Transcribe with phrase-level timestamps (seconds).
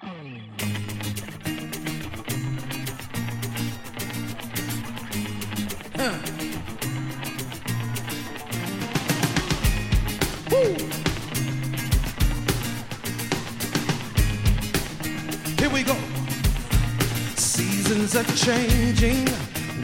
[0.00, 0.36] Hmm.
[18.16, 19.28] are changing,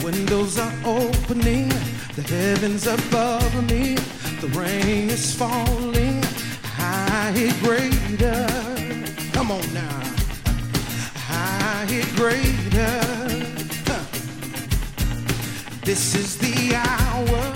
[0.03, 1.69] windows are opening,
[2.17, 3.95] the heavens above me,
[4.41, 6.23] the rain is falling,
[6.63, 8.62] high greater.
[9.53, 10.03] Come on now.
[11.29, 13.01] I hit greater.
[15.85, 17.55] This is the hour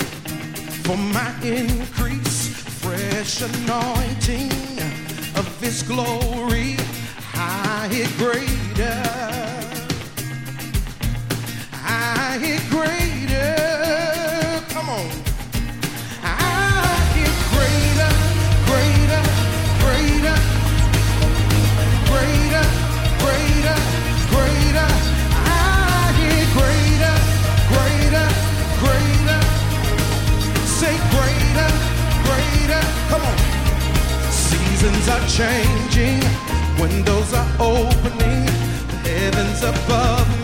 [0.85, 2.49] for my increase.
[2.83, 4.53] Fresh anointing
[5.37, 6.77] of His glory.
[7.35, 9.03] I hit greater.
[11.73, 13.76] I hit greater.
[34.87, 36.21] seasons are changing,
[36.81, 38.45] windows are opening,
[38.89, 40.36] the heavens above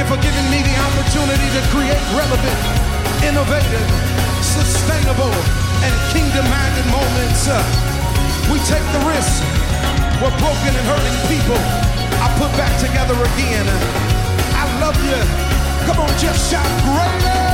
[0.00, 2.60] you for giving me the opportunity to create relevant,
[3.20, 3.88] innovative,
[4.40, 5.34] sustainable,
[5.84, 7.44] and kingdom-minded moments.
[7.48, 7.60] Uh,
[8.48, 9.42] we take the risk.
[10.22, 11.60] We're broken and hurting people.
[12.16, 13.66] I put back together again.
[13.68, 15.20] Uh, I love you.
[15.86, 17.49] Come on, just shout greater.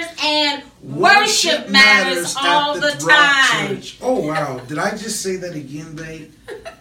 [0.00, 3.76] Matters, and worship, worship matters, matters, all the, the time.
[3.76, 3.98] Church.
[4.00, 4.58] Oh, wow.
[4.60, 6.32] Did I just say that again, babe?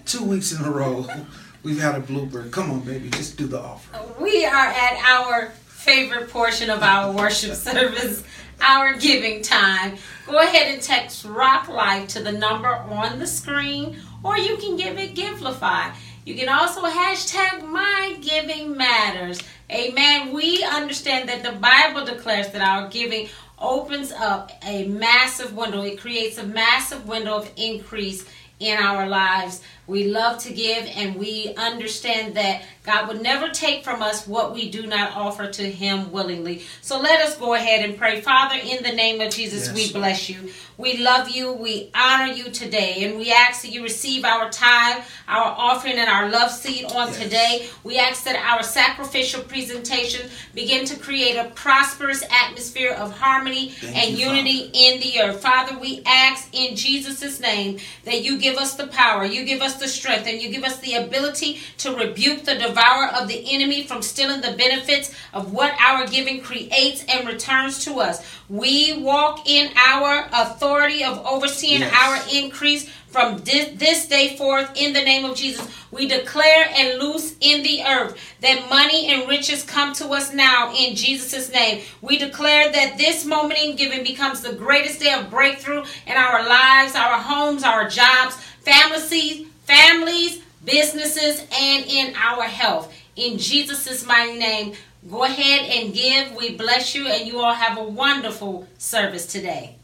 [0.05, 1.07] Two weeks in a row.
[1.63, 2.51] We've had a blooper.
[2.51, 3.99] Come on, baby, just do the offer.
[4.21, 8.23] We are at our favorite portion of our worship service,
[8.61, 9.97] our giving time.
[10.27, 14.75] Go ahead and text Rock Life to the number on the screen, or you can
[14.77, 15.95] give it Givelify.
[16.25, 19.39] You can also hashtag My Giving Matters.
[19.69, 20.33] Amen.
[20.33, 23.29] We understand that the Bible declares that our giving
[23.59, 25.83] opens up a massive window.
[25.83, 28.25] It creates a massive window of increase
[28.59, 29.61] in our lives.
[29.85, 34.53] We love to give and we understand that God would never take from us what
[34.53, 36.63] we do not offer to Him willingly.
[36.81, 38.21] So let us go ahead and pray.
[38.21, 39.75] Father, in the name of Jesus, yes.
[39.75, 40.51] we bless you.
[40.77, 41.53] We love you.
[41.53, 43.05] We honor you today.
[43.05, 47.07] And we ask that you receive our tithe, our offering, and our love seed on
[47.07, 47.19] yes.
[47.19, 47.69] today.
[47.83, 53.97] We ask that our sacrificial presentation begin to create a prosperous atmosphere of harmony Thank
[53.97, 54.71] and you, unity Father.
[54.73, 55.41] in the earth.
[55.41, 59.75] Father, we ask in Jesus' name that you give us the power, you give us
[59.75, 63.83] the strength, and you give us the ability to rebuke the devourer of the enemy
[63.83, 68.25] from stealing the benefits of what our giving creates and returns to us.
[68.49, 71.93] We walk in our authority of overseeing yes.
[71.93, 75.65] our increase from this, this, day forth in the name of Jesus.
[75.89, 80.73] We declare and loose in the earth that money and riches come to us now
[80.75, 81.83] in Jesus' name.
[82.01, 86.45] We declare that this moment in giving becomes the greatest day of breakthrough in our
[86.45, 92.93] lives, our homes, our jobs, families, families, businesses, and in our health.
[93.15, 94.73] In Jesus' mighty name,
[95.09, 96.35] Go ahead and give.
[96.35, 99.75] We bless you, and you all have a wonderful service today.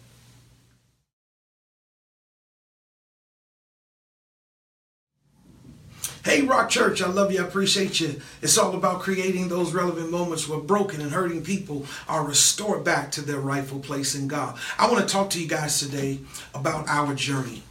[6.25, 7.43] Hey, Rock Church, I love you.
[7.43, 8.19] I appreciate you.
[8.41, 13.11] It's all about creating those relevant moments where broken and hurting people are restored back
[13.13, 14.57] to their rightful place in God.
[14.77, 16.19] I want to talk to you guys today
[16.53, 17.63] about our journey.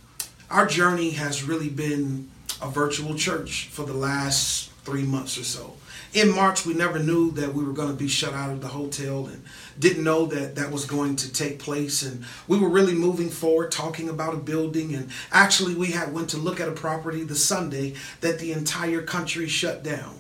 [0.51, 2.29] Our journey has really been
[2.63, 5.75] a virtual church for the last three months or so
[6.13, 8.69] in March, we never knew that we were going to be shut out of the
[8.69, 9.45] hotel and
[9.79, 12.03] didn't know that that was going to take place.
[12.03, 14.95] And we were really moving forward, talking about a building.
[14.95, 19.03] And actually, we had went to look at a property the Sunday that the entire
[19.03, 20.20] country shut down.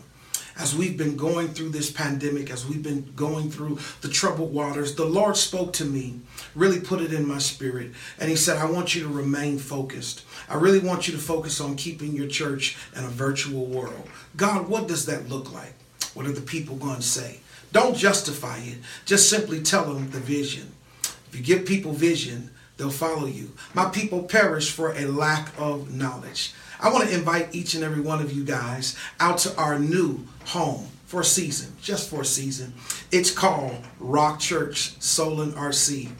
[0.60, 4.94] As we've been going through this pandemic, as we've been going through the troubled waters,
[4.94, 6.20] the Lord spoke to me,
[6.54, 7.92] really put it in my spirit.
[8.18, 10.22] And He said, I want you to remain focused.
[10.50, 14.06] I really want you to focus on keeping your church in a virtual world.
[14.36, 15.72] God, what does that look like?
[16.12, 17.40] What are the people going to say?
[17.72, 18.78] Don't justify it.
[19.06, 20.72] Just simply tell them the vision.
[21.02, 23.52] If you give people vision, they'll follow you.
[23.72, 26.52] My people perish for a lack of knowledge.
[26.82, 30.26] I want to invite each and every one of you guys out to our new
[30.46, 32.72] home for a season, just for a season.
[33.12, 36.10] It's called Rock Church Solon RC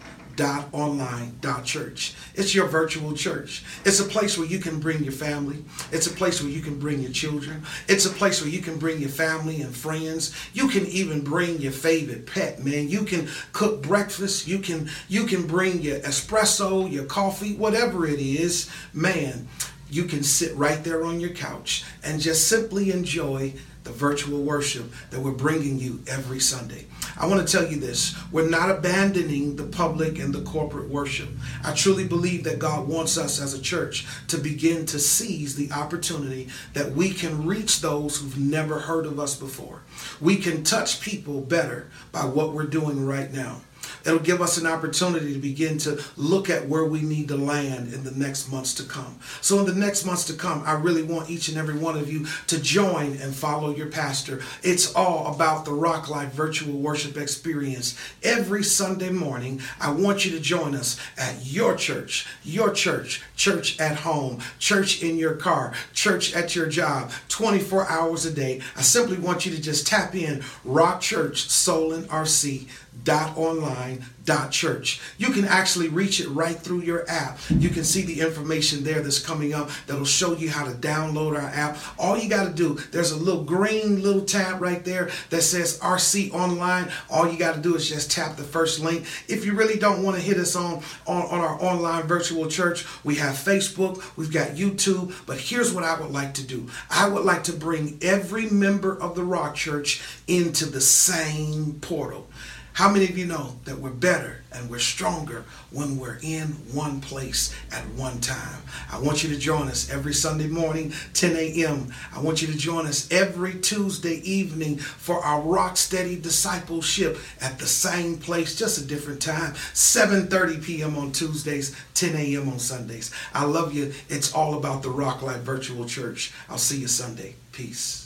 [0.73, 2.15] Online Church.
[2.35, 3.63] It's your virtual church.
[3.85, 5.63] It's a place where you can bring your family.
[5.93, 7.63] It's a place where you can bring your children.
[7.89, 10.35] It's a place where you can bring your family and friends.
[10.55, 12.89] You can even bring your favorite pet, man.
[12.89, 14.49] You can cook breakfast.
[14.49, 19.47] You can you can bring your espresso, your coffee, whatever it is, man.
[19.91, 24.85] You can sit right there on your couch and just simply enjoy the virtual worship
[25.11, 26.87] that we're bringing you every Sunday.
[27.19, 31.29] I want to tell you this we're not abandoning the public and the corporate worship.
[31.65, 35.73] I truly believe that God wants us as a church to begin to seize the
[35.73, 39.83] opportunity that we can reach those who've never heard of us before.
[40.21, 43.63] We can touch people better by what we're doing right now.
[44.05, 47.93] It'll give us an opportunity to begin to look at where we need to land
[47.93, 49.19] in the next months to come.
[49.41, 52.13] So, in the next months to come, I really want each and every one of
[52.13, 54.43] you to join and follow your pastor.
[54.63, 57.99] It's all about the Rock Life virtual worship experience.
[58.23, 63.79] Every Sunday morning, I want you to join us at your church, your church, church
[63.81, 68.61] at home, church in your car, church at your job, 24 hours a day.
[68.77, 72.69] I simply want you to just tap in Rock Church Solon RC
[73.05, 77.39] dot online dot church you can actually reach it right through your app.
[77.49, 81.35] You can see the information there that's coming up that'll show you how to download
[81.35, 81.79] our app.
[81.99, 85.79] All you got to do there's a little green little tab right there that says
[85.81, 86.91] rc online.
[87.09, 89.05] All you got to do is just tap the first link.
[89.29, 92.87] If you really don't want to hit us on, on on our online virtual church
[93.05, 96.69] we have facebook we've got youtube but here's what i would like to do.
[96.91, 102.27] I would like to bring every member of the rock church into the same portal
[102.73, 107.01] How many of you know that we're better and we're stronger when we're in one
[107.01, 108.63] place at one time?
[108.91, 111.93] I want you to join us every Sunday morning, 10 a.m.
[112.15, 117.59] I want you to join us every Tuesday evening for our Rock Steady discipleship at
[117.59, 120.97] the same place, just a different time, 7:30 p.m.
[120.97, 122.49] on Tuesdays, 10 a.m.
[122.49, 123.11] on Sundays.
[123.35, 123.93] I love you.
[124.09, 126.33] It's all about the Rock Life Virtual Church.
[126.49, 127.35] I'll see you Sunday.
[127.53, 128.00] Peace.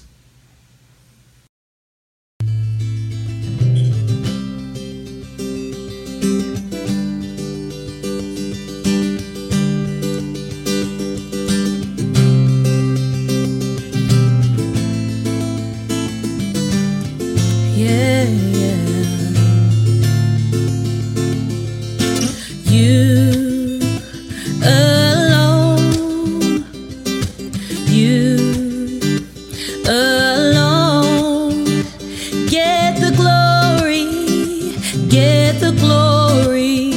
[35.14, 36.90] Get the glory.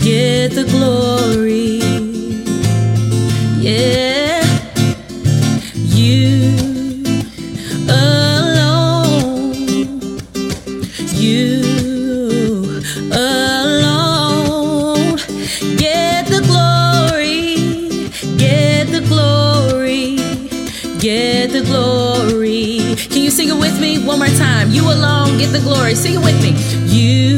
[0.00, 1.80] Get the glory.
[3.60, 4.44] Yeah.
[5.74, 6.54] You
[7.88, 9.54] alone.
[11.14, 11.62] You
[13.12, 15.16] alone
[15.76, 17.56] get the glory,
[18.38, 20.16] get the glory,
[20.98, 22.78] get the glory.
[23.10, 24.70] Can you sing it with me one more time?
[24.70, 25.94] You alone get the glory.
[25.94, 26.50] Sing it with me.
[26.86, 27.31] You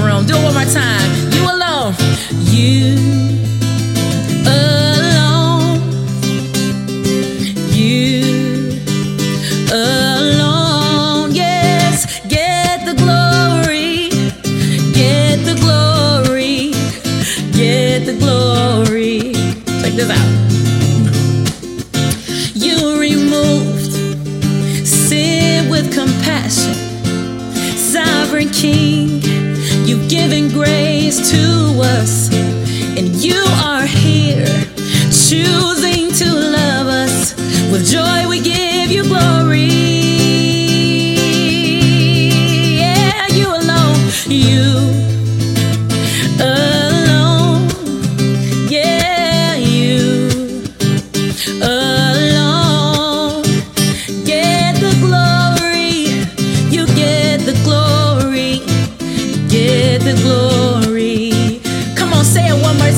[0.00, 0.29] room.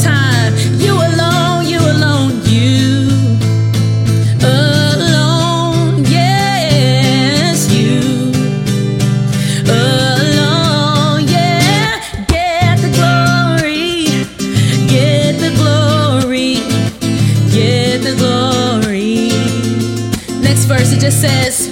[0.01, 0.53] Time.
[0.79, 3.09] You alone, you alone, you
[4.43, 6.05] alone.
[6.05, 8.01] Yes, you
[9.69, 11.25] alone.
[11.29, 14.07] Yeah, get the glory,
[14.89, 16.63] get the glory
[17.51, 19.29] get the glory.
[20.41, 21.69] Next verse, it just says,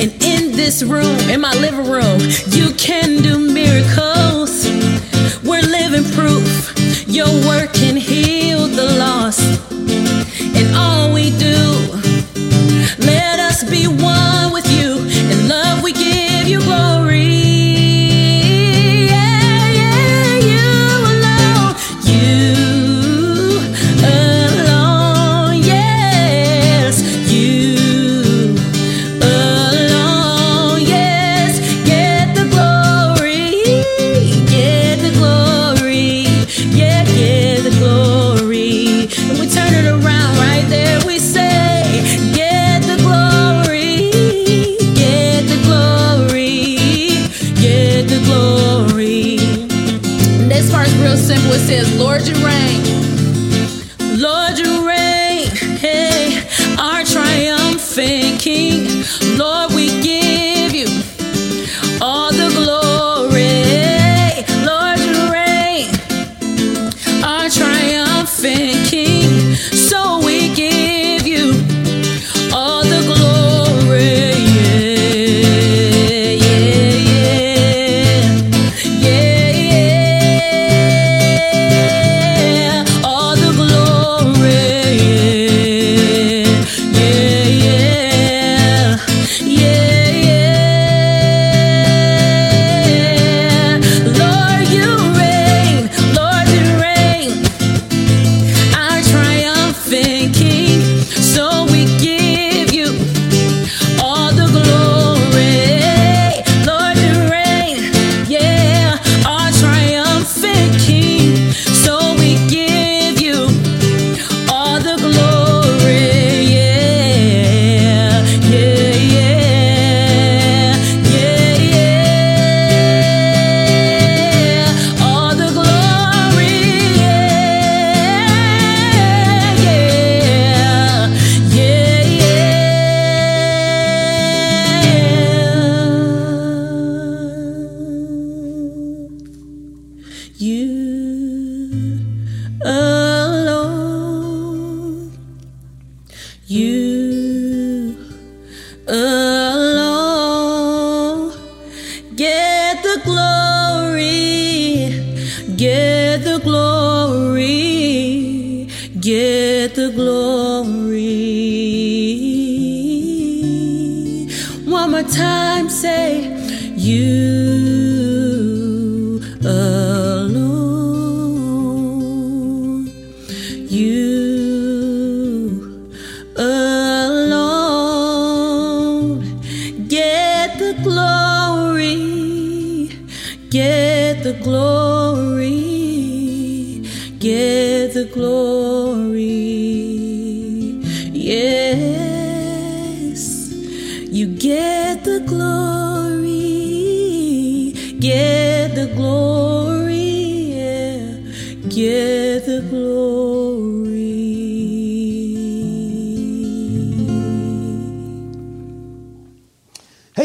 [0.00, 2.20] and in this room, in my living room,
[2.50, 3.03] you can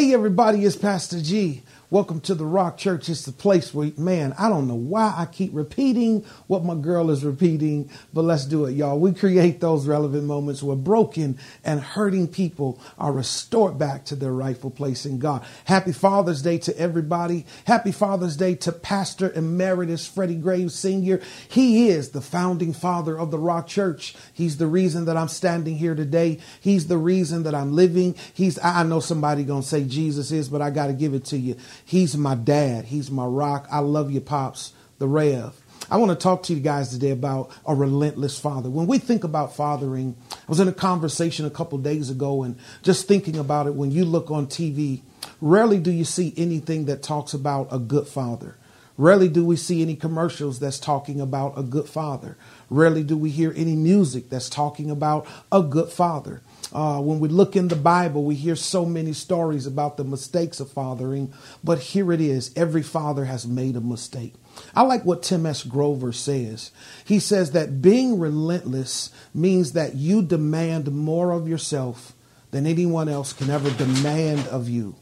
[0.10, 1.62] Hey everybody, it's Pastor G.
[1.92, 3.10] Welcome to the Rock Church.
[3.10, 7.10] It's the place where, man, I don't know why I keep repeating what my girl
[7.10, 9.00] is repeating, but let's do it, y'all.
[9.00, 14.32] We create those relevant moments where broken and hurting people are restored back to their
[14.32, 15.44] rightful place in God.
[15.66, 17.48] Happy Father's Day to everybody.
[17.66, 21.20] Happy Father's Day to Pastor Emeritus Freddie Graves Sr.
[21.48, 24.16] He is the founding father of the Rock Church.
[24.32, 26.38] He's the reason that I'm standing here today.
[26.62, 28.14] He's the reason that I'm living.
[28.32, 31.58] He's, I know somebody gonna say Jesus is, but I gotta give it to you.
[31.84, 32.86] He's my dad.
[32.86, 33.68] He's my rock.
[33.70, 35.54] I love you, Pops, the Rev.
[35.92, 38.70] I want to talk to you guys today about a relentless father.
[38.70, 42.58] When we think about fathering, I was in a conversation a couple days ago and
[42.82, 43.76] just thinking about it.
[43.76, 45.02] When you look on TV,
[45.42, 48.56] rarely do you see anything that talks about a good father.
[48.98, 52.38] Rarely do we see any commercials that's talking about a good father.
[52.70, 56.42] Rarely do we hear any music that's talking about a good father.
[56.72, 60.60] Uh, when we look in the Bible, we hear so many stories about the mistakes
[60.60, 64.36] of fathering, but here it is every father has made a mistake.
[64.76, 65.64] I like what Tim S.
[65.64, 66.72] Grover says.
[67.04, 72.14] He says that being relentless means that you demand more of yourself
[72.52, 74.96] than anyone else can ever demand of you,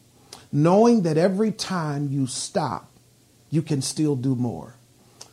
[0.52, 2.92] knowing that every time you stop,
[3.50, 4.76] you can still do more.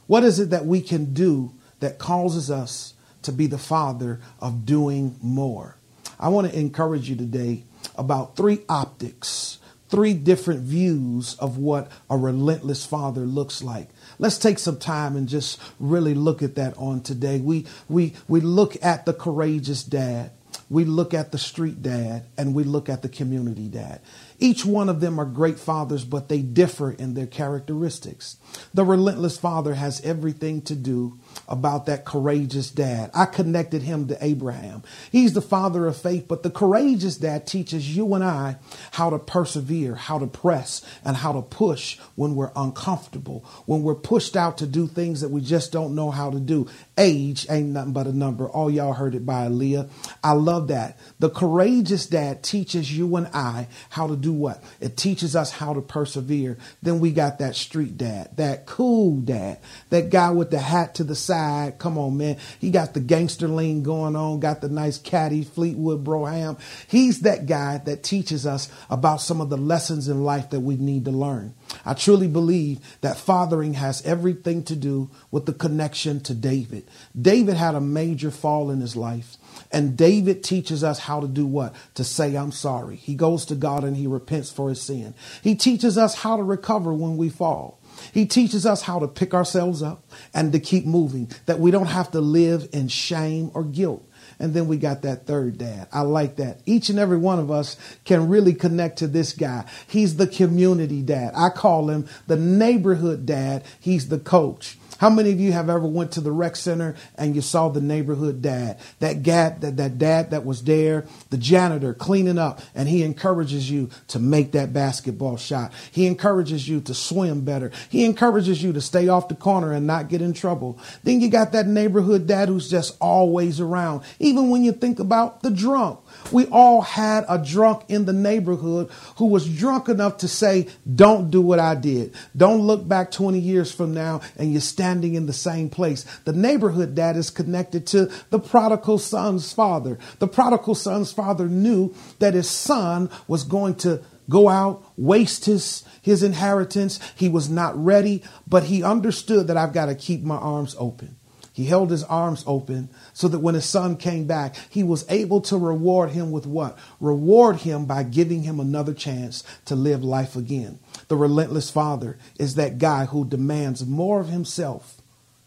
[0.06, 4.66] What is it that we can do that causes us to be the father of
[4.66, 5.76] doing more?
[6.24, 7.64] I want to encourage you today
[7.96, 9.58] about three optics,
[9.90, 13.90] three different views of what a relentless father looks like.
[14.18, 17.40] Let's take some time and just really look at that on today.
[17.40, 20.30] We we we look at the courageous dad,
[20.70, 24.00] we look at the street dad, and we look at the community dad.
[24.38, 28.36] Each one of them are great fathers, but they differ in their characteristics.
[28.72, 31.18] The relentless father has everything to do
[31.48, 33.10] about that courageous dad.
[33.14, 34.82] I connected him to Abraham.
[35.10, 38.56] He's the father of faith, but the courageous dad teaches you and I
[38.92, 43.94] how to persevere, how to press, and how to push when we're uncomfortable, when we're
[43.94, 46.66] pushed out to do things that we just don't know how to do.
[46.96, 48.48] Age ain't nothing but a number.
[48.48, 49.90] All y'all heard it by Aaliyah.
[50.22, 50.96] I love that.
[51.18, 54.62] The courageous dad teaches you and I how to do what?
[54.80, 56.56] It teaches us how to persevere.
[56.82, 59.58] Then we got that street dad, that cool dad,
[59.90, 61.80] that guy with the hat to the side.
[61.80, 62.36] Come on, man.
[62.60, 66.56] He got the gangster lean going on, got the nice caddy Fleetwood Brougham.
[66.86, 70.76] He's that guy that teaches us about some of the lessons in life that we
[70.76, 71.54] need to learn.
[71.84, 76.84] I truly believe that fathering has everything to do with the connection to David.
[77.20, 79.36] David had a major fall in his life.
[79.70, 81.74] And David teaches us how to do what?
[81.94, 82.96] To say, I'm sorry.
[82.96, 85.14] He goes to God and he repents for his sin.
[85.42, 87.80] He teaches us how to recover when we fall.
[88.12, 91.86] He teaches us how to pick ourselves up and to keep moving, that we don't
[91.86, 94.08] have to live in shame or guilt.
[94.44, 95.88] And then we got that third dad.
[95.90, 96.60] I like that.
[96.66, 99.64] Each and every one of us can really connect to this guy.
[99.86, 101.32] He's the community dad.
[101.34, 103.64] I call him the neighborhood dad.
[103.80, 104.76] He's the coach.
[104.98, 107.80] How many of you have ever went to the rec center and you saw the
[107.80, 108.78] neighborhood dad?
[109.00, 113.70] That dad, that, that dad that was there, the janitor cleaning up, and he encourages
[113.70, 115.72] you to make that basketball shot.
[115.90, 117.72] He encourages you to swim better.
[117.88, 120.78] He encourages you to stay off the corner and not get in trouble.
[121.02, 124.02] Then you got that neighborhood dad who's just always around.
[124.18, 126.00] Even when you think about the drunk.
[126.32, 131.30] We all had a drunk in the neighborhood who was drunk enough to say, Don't
[131.30, 132.14] do what I did.
[132.36, 136.04] Don't look back 20 years from now and you're standing in the same place.
[136.24, 139.98] The neighborhood dad is connected to the prodigal son's father.
[140.18, 145.84] The prodigal son's father knew that his son was going to go out, waste his,
[146.02, 146.98] his inheritance.
[147.14, 151.16] He was not ready, but he understood that I've got to keep my arms open.
[151.54, 155.40] He held his arms open so that when his son came back, he was able
[155.42, 156.76] to reward him with what?
[156.98, 160.80] Reward him by giving him another chance to live life again.
[161.06, 165.00] The relentless father is that guy who demands more of himself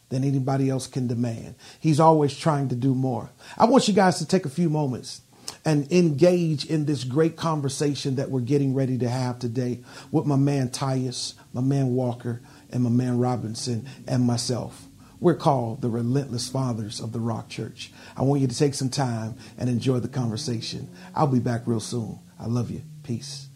[0.08, 1.56] than anybody else can demand.
[1.78, 3.30] He's always trying to do more.
[3.58, 5.20] I want you guys to take a few moments
[5.65, 9.82] and engage in this great conversation that we're getting ready to have today
[10.13, 12.39] with my man Tyus, my man Walker,
[12.72, 14.87] and my man Robinson, and myself.
[15.19, 17.91] We're called the Relentless Fathers of the Rock Church.
[18.15, 20.89] I want you to take some time and enjoy the conversation.
[21.15, 22.19] I'll be back real soon.
[22.39, 22.84] I love you.
[23.01, 23.47] Peace.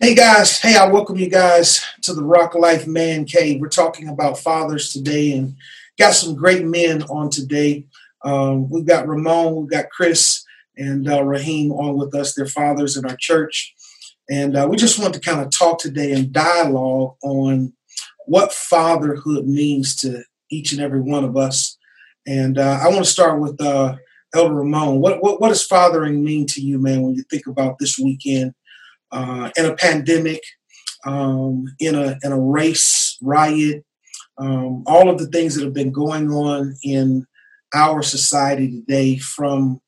[0.00, 3.60] Hey guys, hey, I welcome you guys to the Rock Life Man Cave.
[3.60, 5.54] We're talking about fathers today and
[5.98, 7.86] got some great men on today.
[8.24, 10.44] Um, we've got Ramon, we've got Chris,
[10.76, 12.34] and uh, Raheem on with us.
[12.34, 13.72] They're fathers in our church.
[14.28, 17.72] And uh, we just want to kind of talk today and dialogue on
[18.26, 21.76] what fatherhood means to each and every one of us.
[22.26, 23.96] And uh, I want to start with uh,
[24.34, 25.00] Elder Ramon.
[25.00, 28.52] What, what, what does fathering mean to you, man, when you think about this weekend
[29.12, 30.40] uh, in a pandemic,
[31.04, 33.84] um, in a in a race riot,
[34.38, 37.24] um, all of the things that have been going on in
[37.74, 39.80] our society today from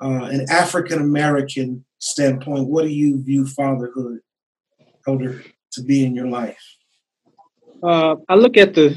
[0.00, 2.68] uh, an African American standpoint?
[2.68, 4.20] What do you view fatherhood,
[5.06, 6.76] Elder, to be in your life?
[7.82, 8.96] Uh, I look at the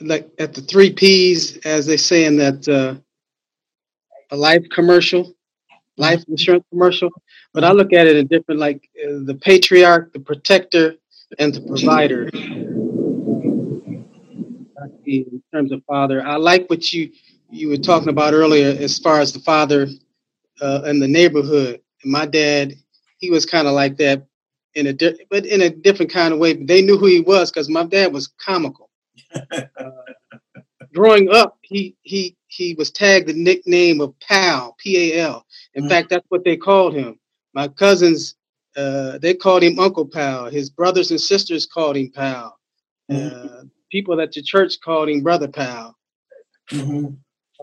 [0.00, 2.94] like at the three P's as they say in that uh,
[4.30, 5.34] a life commercial,
[5.96, 7.10] life insurance commercial.
[7.52, 10.94] But I look at it in different like uh, the patriarch, the protector,
[11.38, 12.30] and the provider.
[15.06, 17.10] In terms of father, I like what you
[17.50, 19.88] you were talking about earlier as far as the father
[20.60, 21.80] uh, in the neighborhood.
[22.04, 22.74] My dad,
[23.18, 24.26] he was kind of like that
[24.74, 26.54] in a di- but in a different kind of way.
[26.54, 28.90] But they knew who he was because my dad was comical.
[29.34, 29.60] Uh,
[30.94, 35.44] growing up, he he he was tagged the nickname of Pal, P A L.
[35.74, 35.90] In mm-hmm.
[35.90, 37.18] fact, that's what they called him.
[37.54, 38.36] My cousins,
[38.76, 40.50] uh, they called him Uncle Pal.
[40.50, 42.58] His brothers and sisters called him Pal.
[43.10, 43.46] Mm-hmm.
[43.46, 45.96] Uh, people at the church called him Brother Pal.
[46.70, 47.06] Mm-hmm.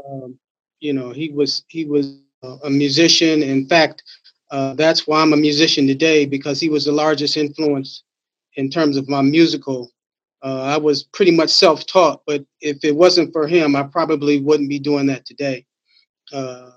[0.05, 0.39] Um,
[0.79, 2.19] you know, he was he was
[2.63, 3.43] a musician.
[3.43, 4.03] In fact,
[4.51, 8.03] uh, that's why I'm a musician today because he was the largest influence
[8.55, 9.91] in terms of my musical.
[10.41, 14.69] Uh, I was pretty much self-taught, but if it wasn't for him, I probably wouldn't
[14.69, 15.65] be doing that today.
[16.31, 16.71] Uh,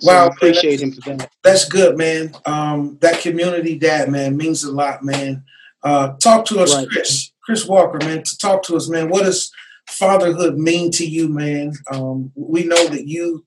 [0.00, 1.30] so wow, I appreciate him for that.
[1.42, 2.34] That's good, man.
[2.44, 5.42] Um, that community dad, man, means a lot, man.
[5.82, 6.88] Uh, talk to us, right.
[6.88, 7.32] Chris.
[7.42, 8.22] Chris Walker, man.
[8.22, 9.08] To talk to us, man.
[9.08, 9.50] What does
[9.88, 11.72] fatherhood mean to you, man?
[11.90, 13.46] Um, we know that you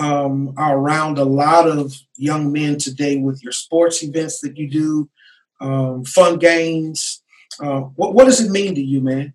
[0.00, 4.68] um, are around a lot of young men today with your sports events that you
[4.68, 5.10] do,
[5.60, 7.22] um, fun games.
[7.62, 9.34] Uh, what, what does it mean to you, man?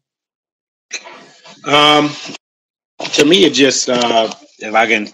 [1.65, 2.09] Um,
[3.13, 5.07] to me, it just, uh, if I can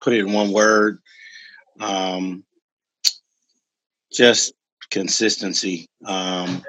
[0.00, 0.98] put it in one word,
[1.78, 2.44] um,
[4.12, 4.54] just
[4.90, 5.88] consistency.
[6.04, 6.62] Um,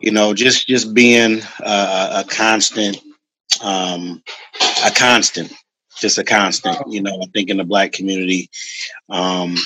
[0.00, 2.98] you know, just just being a, a constant,
[3.62, 4.22] um,
[4.84, 5.52] a constant
[6.00, 6.78] just a constant.
[6.88, 8.50] You know, I think in the black community,
[9.08, 9.56] um,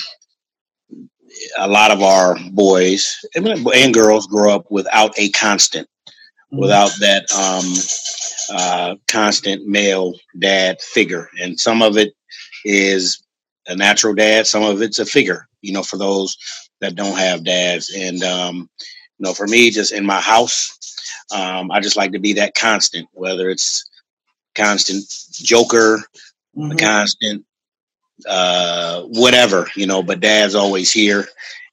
[1.57, 6.59] a lot of our boys and girls grow up without a constant, mm-hmm.
[6.59, 11.29] without that um, uh, constant male dad figure.
[11.41, 12.13] And some of it
[12.65, 13.23] is
[13.67, 16.37] a natural dad, some of it's a figure, you know, for those
[16.81, 17.91] that don't have dads.
[17.95, 18.69] And, um,
[19.17, 20.75] you know, for me, just in my house,
[21.33, 23.85] um, I just like to be that constant, whether it's
[24.59, 25.99] constant joker,
[26.55, 26.77] mm-hmm.
[26.77, 27.45] constant
[28.27, 31.27] uh, whatever, you know, but dad's always here.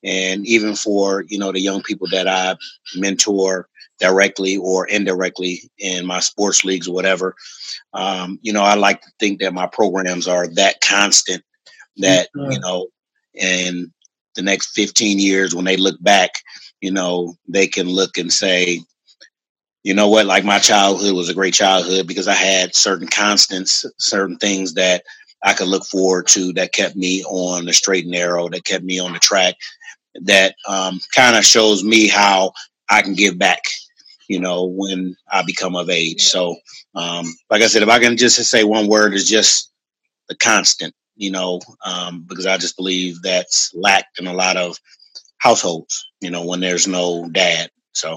[0.05, 2.57] And even for, you know, the young people that I
[2.94, 3.68] mentor
[3.99, 7.35] directly or indirectly in my sports leagues or whatever,
[7.92, 11.42] um, you know, I like to think that my programs are that constant
[11.96, 12.53] that, mm-hmm.
[12.53, 12.87] you know,
[13.35, 13.92] in
[14.35, 16.31] the next 15 years when they look back,
[16.81, 18.81] you know, they can look and say,
[19.87, 23.87] you know what, like my childhood was a great childhood because I had certain constants,
[23.99, 25.05] certain things that
[25.44, 28.83] I could look forward to that kept me on the straight and narrow, that kept
[28.83, 29.55] me on the track,
[30.22, 32.51] that um, kind of shows me how
[32.90, 33.62] I can give back,
[34.29, 36.25] you know, when I become of age.
[36.25, 36.57] So,
[36.96, 39.70] um, like I said, if I can just say one word, is just
[40.29, 44.79] the constant, you know, um, because I just believe that's lacked in a lot of
[45.38, 47.70] households, you know, when there's no dad.
[47.94, 48.16] So.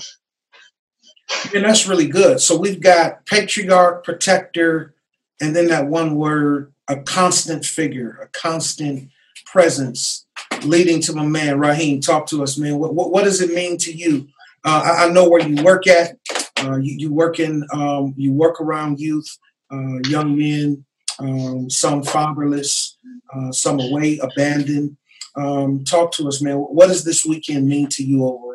[1.54, 2.40] And that's really good.
[2.40, 4.94] So we've got patriarch, protector,
[5.42, 9.10] and then that one word, a constant figure, a constant
[9.46, 10.26] presence,
[10.64, 12.02] leading to my man Raheem.
[12.02, 12.78] Talk to us, man.
[12.78, 14.28] What, what, what does it mean to you
[14.66, 16.18] Uh, I, I, know where you work at.
[16.62, 19.38] Uh, you, you, work in, um, you work around youth,
[19.72, 20.84] uh, young men,
[21.20, 22.98] um, some fatherless,
[23.34, 24.98] uh, some away, abandoned.
[25.36, 26.56] Um, talk to us, man.
[26.58, 28.49] What does this weekend mean to you overall?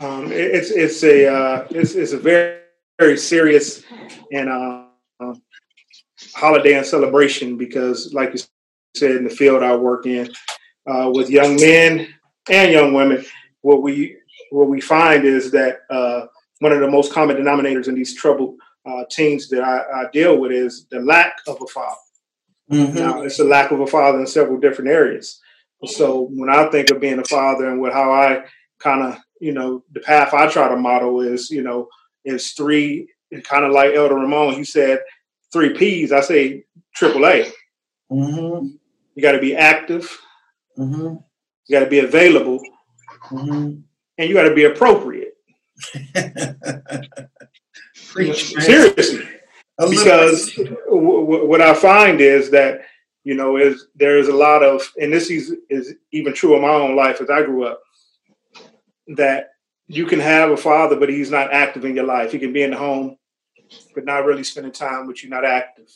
[0.00, 2.60] Um, it's it's a uh, it's, it's a very
[2.98, 3.82] very serious
[4.32, 4.84] and uh,
[6.34, 8.40] holiday and celebration because, like you
[8.94, 10.30] said, in the field I work in,
[10.86, 12.08] uh, with young men
[12.50, 13.24] and young women,
[13.60, 14.16] what we
[14.50, 16.26] what we find is that uh,
[16.60, 20.38] one of the most common denominators in these troubled uh, teens that I, I, deal
[20.38, 21.96] with is the lack of a father.
[22.72, 22.94] Mm-hmm.
[22.94, 25.40] Now, it's a lack of a father in several different areas.
[25.84, 28.44] So when I think of being a father and with how I
[28.78, 31.88] kind of, you know, the path I try to model is, you know,
[32.24, 33.08] is three,
[33.42, 35.00] kind of like Elder Ramon, he said,
[35.52, 36.12] three P's.
[36.12, 37.50] I say triple A.
[38.12, 38.66] Mm-hmm.
[39.14, 40.16] You got to be active.
[40.78, 41.16] Mm-hmm.
[41.66, 42.60] You got to be available.
[43.30, 43.80] Mm-hmm.
[44.18, 45.34] And you got to be appropriate.
[48.08, 49.26] Preach, Seriously.
[49.78, 52.82] Because w- w- what I find is that,
[53.24, 56.62] you know, is there is a lot of, and this is, is even true in
[56.62, 57.80] my own life as I grew up,
[59.16, 59.50] that
[59.86, 62.32] you can have a father, but he's not active in your life.
[62.32, 63.16] He can be in the home,
[63.94, 65.90] but not really spending time with you, not active.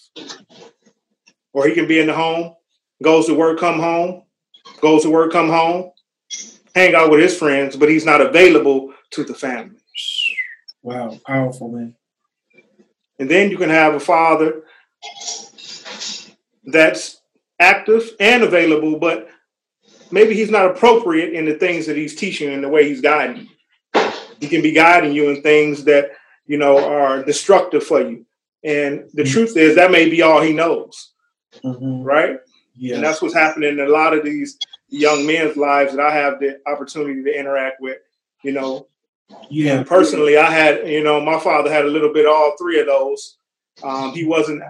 [1.52, 2.54] Or he can be in the home,
[3.02, 4.24] goes to work, come home,
[4.80, 5.92] goes to work, come home,
[6.74, 9.78] hang out with his friends, but he's not available to the family.
[10.82, 11.94] Wow, powerful man.
[13.18, 14.64] And then you can have a father
[16.64, 17.20] that's
[17.60, 19.28] active and available, but
[20.10, 23.48] maybe he's not appropriate in the things that he's teaching and the way he's guiding
[23.48, 24.10] you.
[24.40, 26.10] He can be guiding you in things that
[26.46, 28.26] you know, are destructive for you.
[28.62, 29.32] And the mm-hmm.
[29.32, 31.12] truth is that may be all he knows.
[31.64, 32.02] Mm-hmm.
[32.02, 32.38] Right?
[32.74, 32.96] Yeah.
[32.96, 36.40] And that's what's happening in a lot of these young men's lives that I have
[36.40, 37.98] the opportunity to interact with,
[38.42, 38.88] you know.
[39.48, 39.78] Yeah.
[39.78, 42.80] And personally, I had, you know, my father had a little bit of all three
[42.80, 43.38] of those.
[43.82, 44.62] Um, he wasn't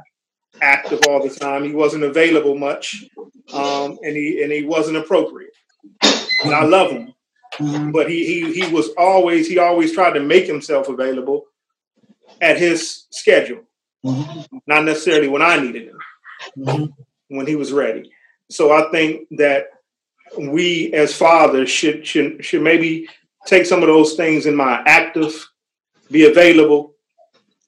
[0.60, 1.64] active all the time.
[1.64, 3.04] He wasn't available much,
[3.52, 5.52] um, and he and he wasn't appropriate.
[6.44, 7.14] And I love him,
[7.54, 7.90] mm-hmm.
[7.90, 11.46] but he he he was always he always tried to make himself available,
[12.40, 13.62] at his schedule,
[14.04, 14.58] mm-hmm.
[14.66, 15.98] not necessarily when I needed him,
[16.58, 17.36] mm-hmm.
[17.36, 18.10] when he was ready.
[18.50, 19.66] So I think that
[20.38, 23.08] we as fathers should should should maybe
[23.46, 25.48] take some of those things in mind, active,
[26.10, 26.93] be available,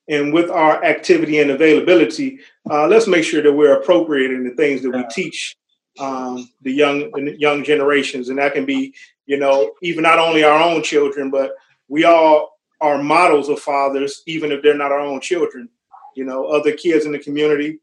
[0.09, 2.39] and with our activity and availability,
[2.71, 5.57] uh, let's make sure that we're appropriate in the things that we teach
[5.99, 8.95] um, the young the young generations, and that can be,
[9.27, 11.53] you know, even not only our own children, but
[11.89, 15.69] we all are models of fathers, even if they're not our own children.
[16.15, 17.79] You know, other kids in the community,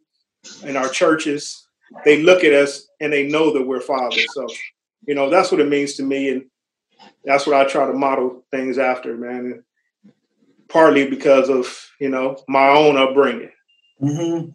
[0.64, 1.68] in our churches,
[2.06, 4.26] they look at us and they know that we're fathers.
[4.34, 4.48] So,
[5.06, 6.46] you know, that's what it means to me, and
[7.26, 9.64] that's what I try to model things after, man.
[10.74, 13.52] And partly because of you know my own upbringing.
[14.02, 14.50] Mm-hmm.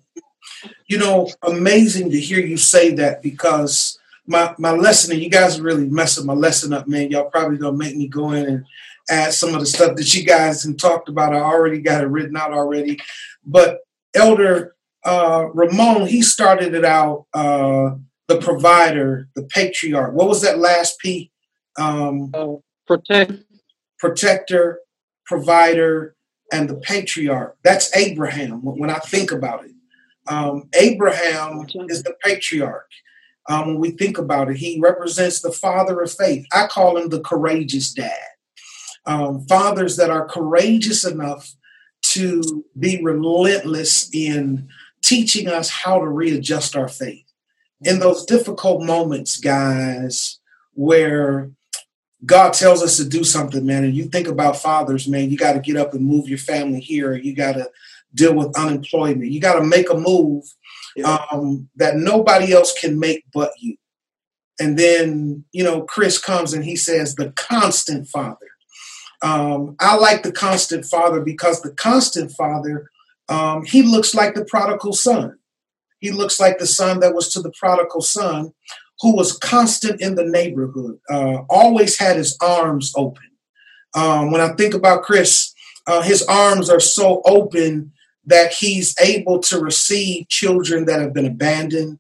[0.88, 5.62] You know, amazing to hear you say that because my my lesson, you guys are
[5.62, 7.11] really messing my lesson up, man.
[7.11, 8.64] Y'all probably gonna make me go in and
[9.11, 11.35] add some of the stuff that you guys have talked about.
[11.35, 12.98] I already got it written out already.
[13.44, 13.81] But
[14.14, 20.14] Elder uh, Ramon, he started it out uh, the provider, the patriarch.
[20.14, 21.31] What was that last P?
[21.78, 23.33] Um, uh, protect.
[23.98, 24.81] Protector,
[25.28, 26.16] provider,
[26.52, 27.56] and the patriarch.
[27.62, 29.72] That's Abraham when I think about it.
[30.26, 32.90] Um, Abraham is the patriarch.
[33.48, 36.44] Um, when we think about it, he represents the father of faith.
[36.52, 38.12] I call him the courageous dad
[39.08, 41.54] um, fathers that are courageous enough
[42.02, 44.68] to be relentless in
[45.02, 47.24] teaching us how to readjust our faith.
[47.82, 50.38] In those difficult moments, guys,
[50.74, 51.50] where
[52.26, 55.52] God tells us to do something, man, and you think about fathers, man, you got
[55.52, 57.14] to get up and move your family here.
[57.14, 57.70] You got to
[58.14, 59.31] deal with unemployment.
[59.31, 60.44] You got to make a move
[61.04, 63.76] um, that nobody else can make but you.
[64.61, 68.37] And then, you know, Chris comes and he says, the constant father.
[69.22, 72.90] Um, I like the constant father because the constant father,
[73.28, 75.38] um, he looks like the prodigal son.
[76.00, 78.52] He looks like the son that was to the prodigal son
[79.00, 83.24] who was constant in the neighborhood, uh, always had his arms open.
[83.94, 85.54] Um, when I think about Chris,
[85.87, 87.92] uh, his arms are so open
[88.26, 91.98] that he's able to receive children that have been abandoned,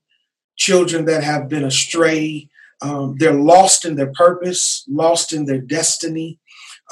[0.56, 2.48] children that have been astray.
[2.82, 6.38] Um, they're lost in their purpose, lost in their destiny.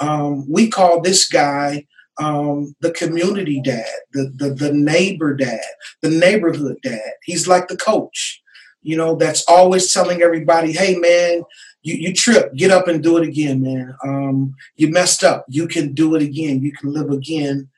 [0.01, 1.87] Um, we call this guy
[2.19, 5.61] um, the community dad, the, the the neighbor dad,
[6.01, 7.12] the neighborhood dad.
[7.23, 8.42] He's like the coach,
[8.87, 11.42] you know, that's always telling everybody, "Hey, man,
[11.83, 13.94] you, you trip, get up and do it again, man.
[14.05, 17.68] Um, you messed up, you can do it again, you can live again.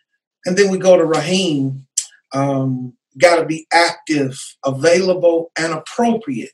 [0.47, 1.87] And then we go to Raheem.
[2.33, 6.53] Um, Got to be active, available, and appropriate.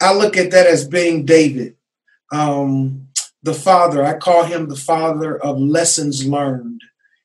[0.00, 1.76] I look at that as being David,
[2.32, 3.08] um,
[3.42, 4.02] the father.
[4.02, 6.80] I call him the father of lessons learned.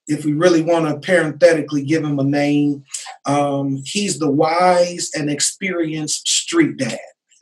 [0.07, 2.83] If we really want to parenthetically give him a name,
[3.25, 6.99] um, he's the wise and experienced street dad.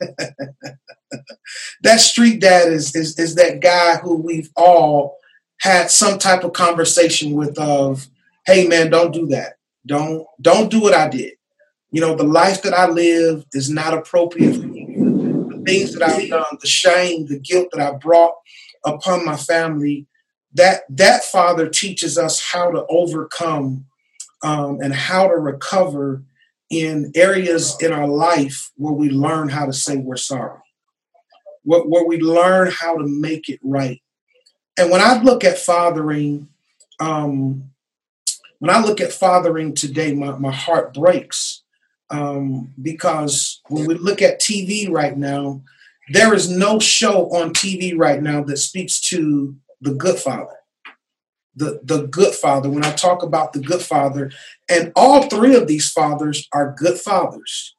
[1.82, 5.18] that street dad is, is is that guy who we've all
[5.60, 8.08] had some type of conversation with of,
[8.46, 9.54] hey man, don't do that.
[9.86, 11.34] Don't don't do what I did.
[11.90, 15.46] You know, the life that I live is not appropriate for you.
[15.50, 18.34] The things that I've done, the shame, the guilt that I brought
[18.84, 20.06] upon my family,
[20.54, 23.86] that that father teaches us how to overcome
[24.42, 26.22] um, and how to recover
[26.70, 30.58] in areas in our life where we learn how to say we're sorry,
[31.62, 34.02] where, where we learn how to make it right.
[34.76, 36.48] And when I look at fathering,
[37.00, 37.70] um,
[38.58, 41.62] when I look at fathering today, my, my heart breaks
[42.10, 45.62] um, because when we look at TV right now,
[46.10, 50.56] there is no show on TV right now that speaks to the good father.
[51.56, 54.30] The, the good father, when I talk about the good father,
[54.68, 57.76] and all three of these fathers are good fathers.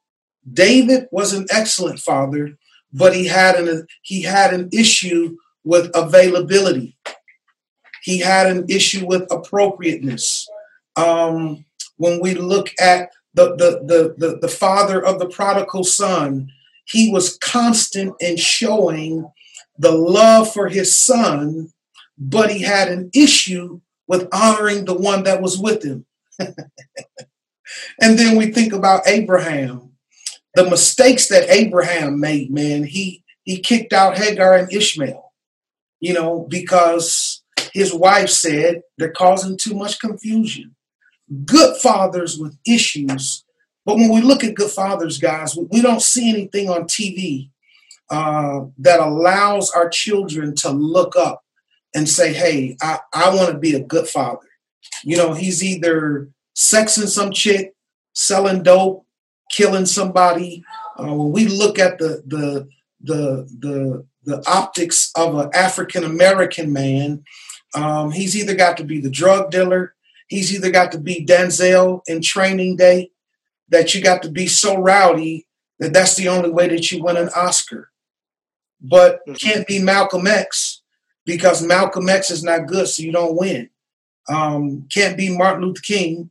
[0.50, 2.56] David was an excellent father,
[2.92, 6.96] but he had an he had an issue with availability.
[8.02, 10.48] He had an issue with appropriateness
[10.96, 11.64] um,
[11.96, 16.50] when we look at the, the, the, the, the father of the prodigal son,
[16.86, 19.30] he was constant in showing
[19.78, 21.70] the love for his son,
[22.18, 26.06] but he had an issue with honoring the one that was with him.
[26.38, 29.92] and then we think about Abraham,
[30.54, 32.84] the mistakes that Abraham made, man.
[32.84, 35.32] He he kicked out Hagar and Ishmael,
[36.00, 40.76] you know, because his wife said they're causing too much confusion
[41.44, 43.44] good fathers with issues.
[43.84, 47.50] But when we look at good fathers, guys, we don't see anything on TV
[48.10, 51.44] uh, that allows our children to look up
[51.96, 54.46] and say, hey, I, I want to be a good father.
[55.02, 57.74] You know, he's either sexing some chick,
[58.12, 59.04] selling dope,
[59.50, 60.62] killing somebody.
[60.98, 62.68] Uh, when we look at the the
[63.00, 67.24] the the the optics of an African American man,
[67.74, 69.96] um, he's either got to be the drug dealer,
[70.28, 73.10] He's either got to be Denzel in training day,
[73.68, 75.46] that you got to be so rowdy
[75.78, 77.90] that that's the only way that you win an Oscar.
[78.80, 79.34] But mm-hmm.
[79.34, 80.82] can't be Malcolm X
[81.26, 83.68] because Malcolm X is not good, so you don't win.
[84.28, 86.30] Um, can't be Martin Luther King,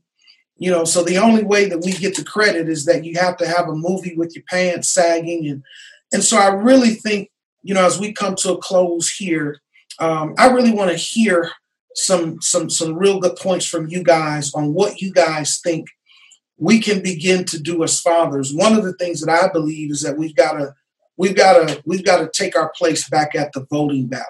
[0.58, 0.86] you know.
[0.86, 3.68] So the only way that we get the credit is that you have to have
[3.68, 5.64] a movie with your pants sagging, and
[6.12, 7.30] and so I really think,
[7.62, 9.60] you know, as we come to a close here,
[10.00, 11.52] um, I really want to hear
[11.94, 15.88] some some some real good points from you guys on what you guys think
[16.58, 18.54] we can begin to do as fathers.
[18.54, 20.74] One of the things that I believe is that we've got to
[21.18, 24.28] we've got to we've got to take our place back at the voting ballot.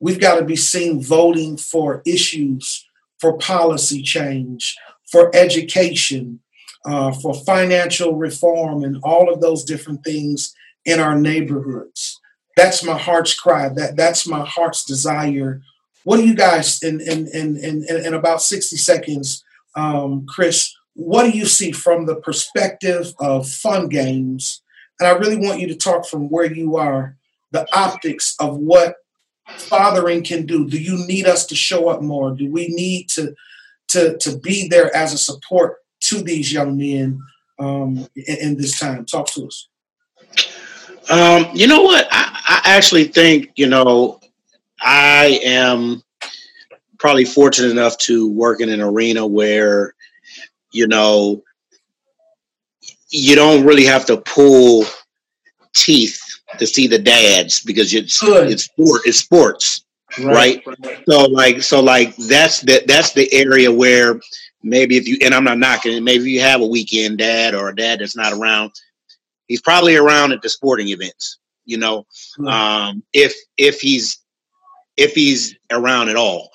[0.00, 2.86] We've got to be seen voting for issues,
[3.18, 4.76] for policy change,
[5.10, 6.40] for education,
[6.84, 12.20] uh, for financial reform, and all of those different things in our neighborhoods.
[12.56, 13.68] That's my heart's cry.
[13.68, 15.62] That that's my heart's desire
[16.04, 19.42] what do you guys in in in in, in about 60 seconds,
[19.74, 20.74] um, Chris?
[20.94, 24.62] What do you see from the perspective of fun games?
[25.00, 27.16] And I really want you to talk from where you are,
[27.50, 28.96] the optics of what
[29.56, 30.68] fathering can do.
[30.68, 32.32] Do you need us to show up more?
[32.32, 33.34] Do we need to
[33.88, 37.20] to to be there as a support to these young men
[37.58, 39.04] um, in, in this time?
[39.04, 39.68] Talk to us.
[41.10, 42.08] Um, you know what?
[42.10, 44.20] I, I, actually think you know
[44.80, 46.02] I am
[47.04, 49.94] probably fortunate enough to work in an arena where,
[50.72, 51.42] you know,
[53.10, 54.86] you don't really have to pull
[55.74, 56.18] teeth
[56.58, 58.50] to see the dads because it's Good.
[58.50, 59.84] it's sport it's sports
[60.22, 60.62] right.
[60.66, 61.02] right.
[61.08, 64.20] so like so like that's the that's the area where
[64.62, 67.68] maybe if you and i'm not knocking it maybe you have a weekend dad or
[67.68, 68.70] a dad that's not around
[69.46, 72.06] he's probably around at the sporting events you know
[72.46, 74.24] um if if he's
[74.96, 76.50] if he's around at all.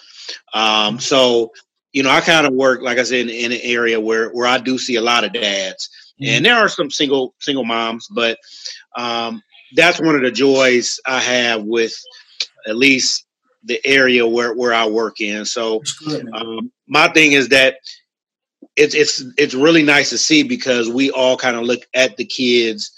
[0.53, 1.51] Um, so,
[1.91, 4.47] you know, I kind of work, like I said, in, in, an area where where
[4.47, 5.89] I do see a lot of dads,
[6.21, 6.29] mm-hmm.
[6.29, 8.37] and there are some single single moms, but
[8.95, 9.41] um,
[9.75, 11.95] that's one of the joys I have with
[12.67, 13.25] at least
[13.63, 15.45] the area where where I work in.
[15.45, 15.81] So,
[16.33, 17.77] um, my thing is that
[18.75, 22.25] it's it's it's really nice to see because we all kind of look at the
[22.25, 22.91] kids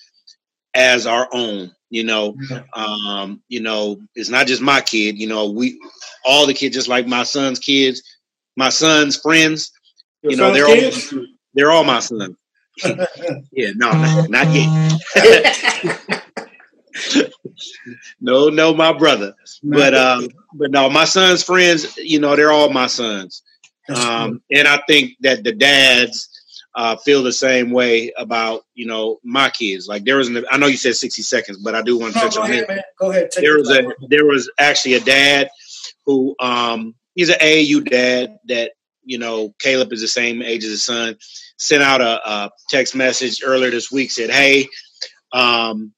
[0.74, 2.36] as our own You know,
[2.74, 5.18] um, you know, it's not just my kid.
[5.18, 5.80] You know, we
[6.24, 8.02] all the kids, just like my son's kids,
[8.56, 9.72] my son's friends.
[10.22, 11.12] Your you know, they're kids?
[11.12, 12.36] all they're all my sons.
[13.52, 16.08] yeah, no, not, not yet.
[18.22, 19.34] no, no, my brother.
[19.64, 23.44] But um, but no, my son's friends, you know, they're all my sons.
[23.94, 26.30] Um, and I think that the dads
[26.76, 29.88] uh, feel the same way about you know my kids.
[29.88, 32.20] Like there was, an, I know you said sixty seconds, but I do want to
[32.20, 32.70] No, touch go on ahead, it.
[32.70, 32.82] man.
[33.00, 33.30] Go ahead.
[33.36, 35.50] There was a there was actually a dad
[36.06, 38.72] who um he's an AAU dad that
[39.04, 41.18] you know Caleb is the same age as his son.
[41.58, 44.68] Sent out a, a text message earlier this week said, "Hey,
[45.32, 45.94] um,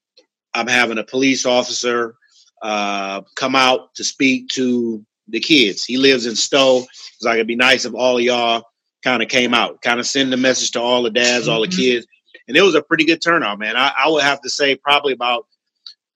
[0.54, 2.14] I'm having a police officer
[2.62, 5.84] uh, come out to speak to the kids.
[5.84, 6.78] He lives in Stow.
[7.14, 8.64] It's like it'd be nice if all of y'all
[9.02, 11.68] kind of came out, kind of send a message to all the dads, all the
[11.68, 11.76] Mhm.
[11.76, 12.06] kids.
[12.48, 13.76] And it was a pretty good turnout, man.
[13.76, 15.46] I, I would have to say probably about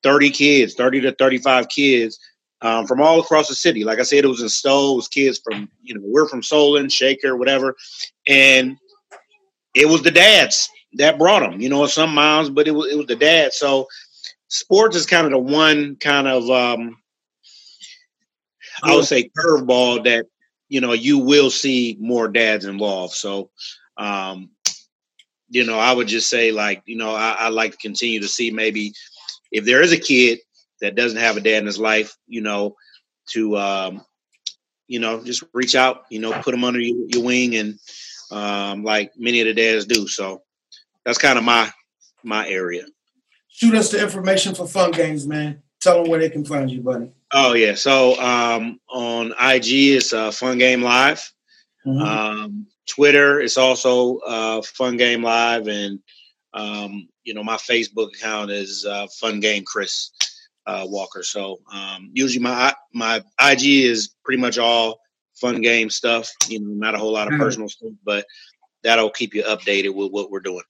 [0.02, 2.18] 30 kids, 30 to 35 kids
[2.60, 3.84] um, from all across the city.
[3.84, 4.92] Like I said, it was in Stow.
[4.92, 7.74] It was kids from, you know, we're from Solon, Shaker, whatever.
[8.26, 8.76] And
[9.74, 12.96] it was the dads that brought them, you know, some moms, but it was, it
[12.96, 13.56] was the dads.
[13.56, 13.86] So
[14.48, 16.96] sports is kind of the one kind of, um,
[18.82, 20.26] I would say curveball that,
[20.68, 23.14] you know, you will see more dads involved.
[23.14, 23.50] So,
[23.96, 24.50] um,
[25.48, 28.28] you know, I would just say like, you know, I, I like to continue to
[28.28, 28.92] see maybe
[29.50, 30.40] if there is a kid
[30.80, 32.76] that doesn't have a dad in his life, you know,
[33.30, 34.04] to, um,
[34.86, 37.78] you know, just reach out, you know, put them under your, your wing and,
[38.30, 40.06] um, like many of the dads do.
[40.06, 40.42] So
[41.04, 41.70] that's kind of my,
[42.22, 42.84] my area.
[43.58, 45.60] Shoot us the information for fun games, man.
[45.80, 47.10] Tell them where they can find you, buddy.
[47.32, 47.74] Oh yeah.
[47.74, 51.32] So, um, on IG, it's uh, Fun Game Live.
[51.84, 52.00] Mhm.
[52.00, 55.98] Um, Twitter is also uh, Fun Game Live, and
[56.54, 60.10] um, you know my Facebook account is uh, Fun Game Chris
[60.68, 61.24] uh, Walker.
[61.24, 65.00] So um, usually my my IG is pretty much all
[65.34, 66.30] fun game stuff.
[66.48, 67.38] You know, not a whole lot of Mhm.
[67.40, 68.24] personal stuff, but
[68.84, 70.62] that'll keep you updated with what we're doing.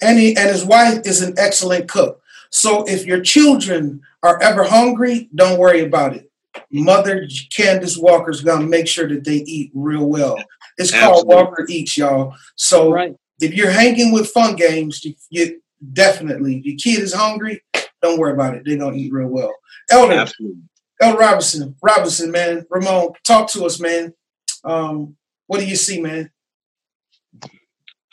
[0.00, 2.20] And he and his wife is an excellent cook.
[2.50, 6.30] So if your children are ever hungry, don't worry about it.
[6.70, 10.36] Mother Candace Walker's gonna make sure that they eat real well.
[10.78, 12.34] It's called Walker Eats, y'all.
[12.56, 13.16] So Right.
[13.40, 15.60] if you're hanging with fun games, you, you
[15.92, 17.62] definitely if your kid is hungry,
[18.02, 18.62] don't worry about it.
[18.64, 19.54] They're gonna eat real well.
[19.90, 20.62] Elder, Absolutely.
[21.00, 24.14] Elder Robinson, Robinson, man, Ramon, talk to us, man.
[24.62, 25.16] Um,
[25.46, 26.30] what do you see, man?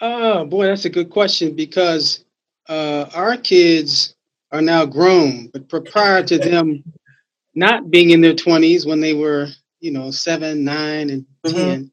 [0.02, 2.26] Oh boy, that's a good question because
[2.70, 4.16] uh, our kids
[4.52, 6.84] are now grown, but prior to them
[7.56, 9.48] not being in their twenties when they were,
[9.80, 11.54] you know, seven, nine, and Mhm.
[11.56, 11.92] 10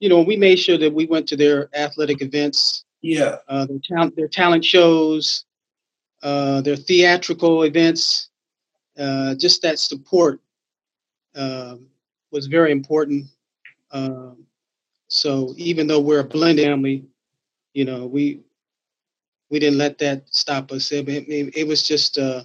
[0.00, 3.38] you know, we made sure that we went to their athletic events, Yeah.
[3.48, 5.44] uh, their talent, their talent shows,
[6.22, 8.30] uh, their theatrical events.
[8.98, 10.40] Uh, just that support
[11.36, 11.86] um,
[12.32, 13.26] was very important.
[13.92, 14.46] Um,
[15.08, 17.04] so even though we're a blended family,
[17.78, 18.42] you know, we
[19.50, 20.92] we didn't let that stop us.
[20.92, 22.44] It, it, it was just uh,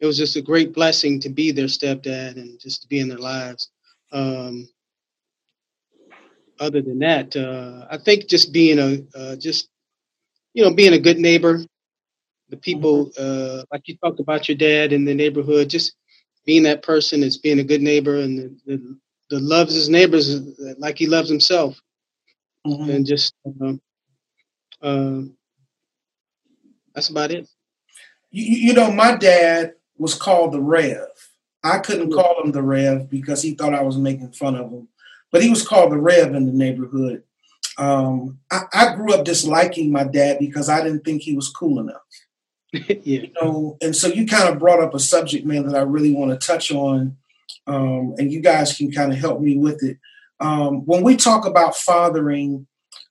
[0.00, 3.08] it was just a great blessing to be their stepdad and just to be in
[3.08, 3.70] their lives.
[4.12, 4.68] Um,
[6.60, 9.68] other than that, uh, I think just being a uh, just
[10.54, 11.60] you know being a good neighbor,
[12.50, 15.94] the people uh, like you talked about your dad in the neighborhood, just
[16.46, 18.98] being that person that's being a good neighbor and the, the,
[19.30, 20.40] the loves his neighbors
[20.78, 21.80] like he loves himself,
[22.66, 23.00] Mhm.
[23.00, 23.80] and just um,
[24.82, 25.36] um,
[26.94, 27.48] that's about it.
[28.30, 31.06] you, you know, my dad was called the Rev.
[31.64, 34.88] I couldn't call him the Rev because he thought I was making fun of him,
[35.30, 37.22] but he was called the Rev in the neighborhood.
[37.78, 41.78] Um, I, I grew up disliking my dad because I didn't think he was cool
[41.78, 42.02] enough.
[42.72, 42.96] yeah.
[43.04, 46.12] You know, and so you kind of brought up a subject, man, that I really
[46.12, 47.16] want to touch on,
[47.66, 49.98] um, and you guys can kind of help me with it.
[50.40, 52.66] Um, when we talk about fathering,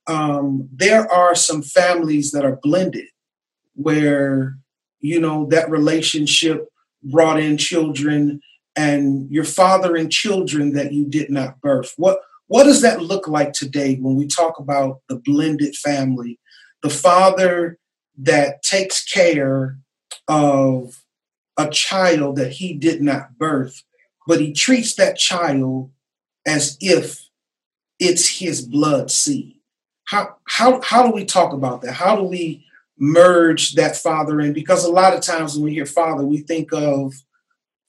[0.06, 3.06] um, there are some families that are blended
[3.74, 4.56] where
[5.00, 6.68] you know that relationship
[7.02, 8.40] brought in children
[8.76, 11.94] and you're fathering children that you did not birth.
[11.96, 16.38] What what does that look like today when we talk about the blended family?
[16.82, 17.78] The father
[18.18, 19.78] that takes care
[20.28, 21.02] of
[21.56, 23.82] a child that he did not birth
[24.26, 25.90] but he treats that child
[26.46, 27.28] as if
[27.98, 29.56] it's his blood seed
[30.04, 32.64] how how how do we talk about that how do we
[32.98, 36.72] merge that father in because a lot of times when we hear father we think
[36.72, 37.14] of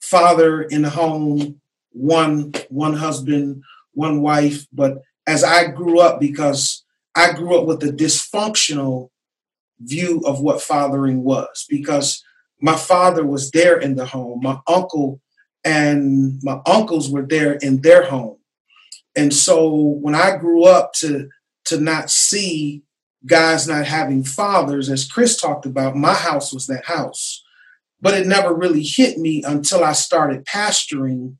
[0.00, 1.60] father in the home
[1.92, 3.62] one one husband
[3.92, 6.84] one wife but as i grew up because
[7.14, 9.10] i grew up with a dysfunctional
[9.80, 12.24] view of what fathering was because
[12.60, 14.40] my father was there in the home.
[14.42, 15.20] My uncle
[15.64, 18.38] and my uncles were there in their home.
[19.16, 21.28] And so when I grew up to
[21.66, 22.82] to not see
[23.26, 27.42] guys not having fathers, as Chris talked about, my house was that house.
[28.00, 31.36] But it never really hit me until I started pastoring.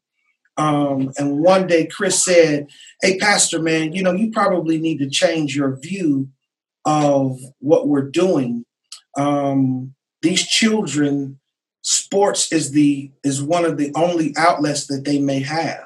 [0.57, 2.69] Um, and one day Chris said,
[3.03, 6.29] Hey, Pastor, man, you know, you probably need to change your view
[6.87, 8.65] of what we're doing.
[9.17, 11.39] Um, these children,
[11.83, 15.85] sports is the is one of the only outlets that they may have.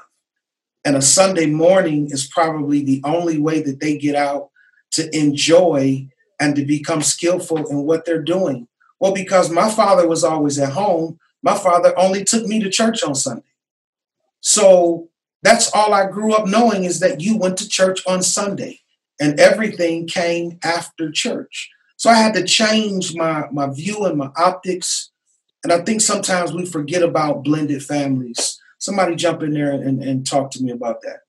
[0.85, 4.51] And a Sunday morning is probably the only way that they get out
[4.93, 6.09] to enjoy
[6.41, 8.69] and to become skillful in what they're doing.
[9.01, 13.03] Well, because my father was always at home, my father only took me to church
[13.03, 13.43] on Sunday.
[14.41, 15.09] So
[15.43, 18.81] that's all I grew up knowing is that you went to church on Sunday
[19.21, 21.71] and everything came after church.
[21.97, 25.11] So I had to change my, my view and my optics.
[25.65, 28.61] And I think sometimes we forget about blended families.
[28.79, 31.21] Somebody jump in there and, and talk to me about that.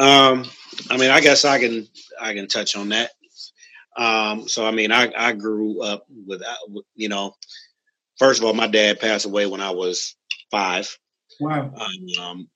[0.00, 0.46] Um,
[0.90, 1.86] I mean, I guess I can
[2.20, 3.10] I can touch on that.
[3.96, 6.56] Um, so I mean, I I grew up without
[6.94, 7.34] you know,
[8.18, 10.16] first of all, my dad passed away when I was
[10.50, 10.96] five.
[11.38, 11.72] Wow.
[12.20, 12.48] Um,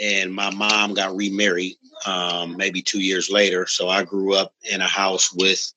[0.00, 1.76] and my mom got remarried
[2.06, 3.66] um, maybe two years later.
[3.66, 5.72] So I grew up in a house with,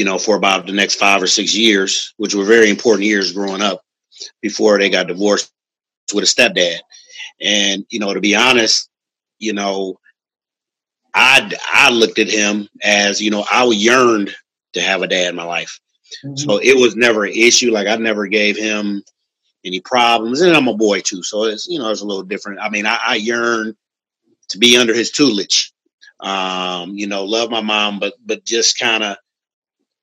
[0.00, 3.32] you know, for about the next five or six years, which were very important years
[3.32, 3.82] growing up
[4.40, 5.52] before they got divorced
[6.14, 6.78] with a stepdad.
[7.38, 8.88] And, you know, to be honest,
[9.38, 10.00] you know,
[11.12, 14.34] I I looked at him as you know I yearned
[14.72, 15.78] to have a dad in my life,
[16.24, 16.36] mm-hmm.
[16.36, 17.70] so it was never an issue.
[17.70, 19.02] Like I never gave him
[19.66, 22.60] any problems, and I'm a boy too, so it's you know it's a little different.
[22.60, 23.76] I mean, I, I yearn
[24.48, 25.72] to be under his tutelage.
[26.20, 29.18] Um, you know, love my mom, but but just kind of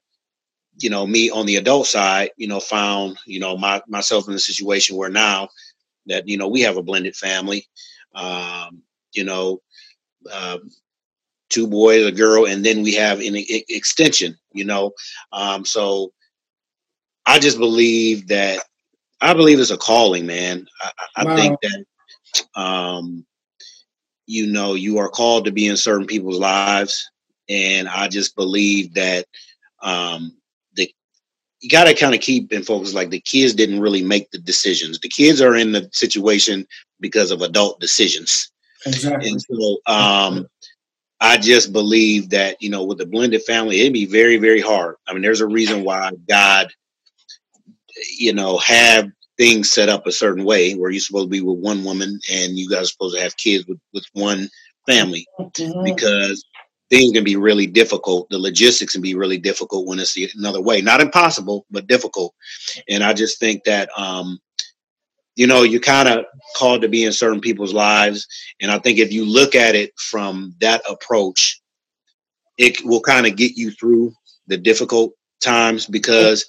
[0.79, 4.33] you know me on the adult side, you know, found you know my myself in
[4.33, 5.49] a situation where now
[6.07, 7.67] that you know we have a blended family.
[8.15, 9.61] Um, you know,
[10.31, 10.57] uh,
[11.49, 14.37] two boys, a girl, and then we have an e- extension.
[14.53, 14.91] You know,
[15.31, 16.11] um, so
[17.25, 18.63] I just believe that
[19.21, 20.67] I believe it's a calling, man.
[20.81, 21.35] I, I wow.
[21.35, 21.85] think that
[22.61, 23.25] um,
[24.25, 27.09] you know you are called to be in certain people's lives,
[27.49, 29.25] and I just believe that
[29.81, 30.35] um,
[30.73, 30.93] the
[31.59, 34.39] you got to kind of keep in focus like the kids didn't really make the
[34.39, 34.99] decisions.
[34.99, 36.67] The kids are in the situation
[36.99, 38.51] because of adult decisions.
[38.85, 39.29] Exactly.
[39.29, 40.47] And so um
[41.21, 44.95] i just believe that you know with a blended family it'd be very very hard.
[45.07, 46.67] I mean there's a reason why god
[48.17, 51.59] you know have things set up a certain way where you're supposed to be with
[51.59, 54.49] one woman and you guys are supposed to have kids with, with one
[54.87, 55.83] family mm-hmm.
[55.83, 56.45] because
[56.89, 58.29] things can be really difficult.
[58.29, 60.81] The logistics can be really difficult when it's another way.
[60.81, 62.35] Not impossible, but difficult.
[62.87, 64.39] And I just think that um,
[65.35, 66.25] you know, you're kind of
[66.55, 68.27] called to be in certain people's lives.
[68.61, 71.59] And I think if you look at it from that approach,
[72.57, 74.13] it will kind of get you through
[74.47, 76.45] the difficult times because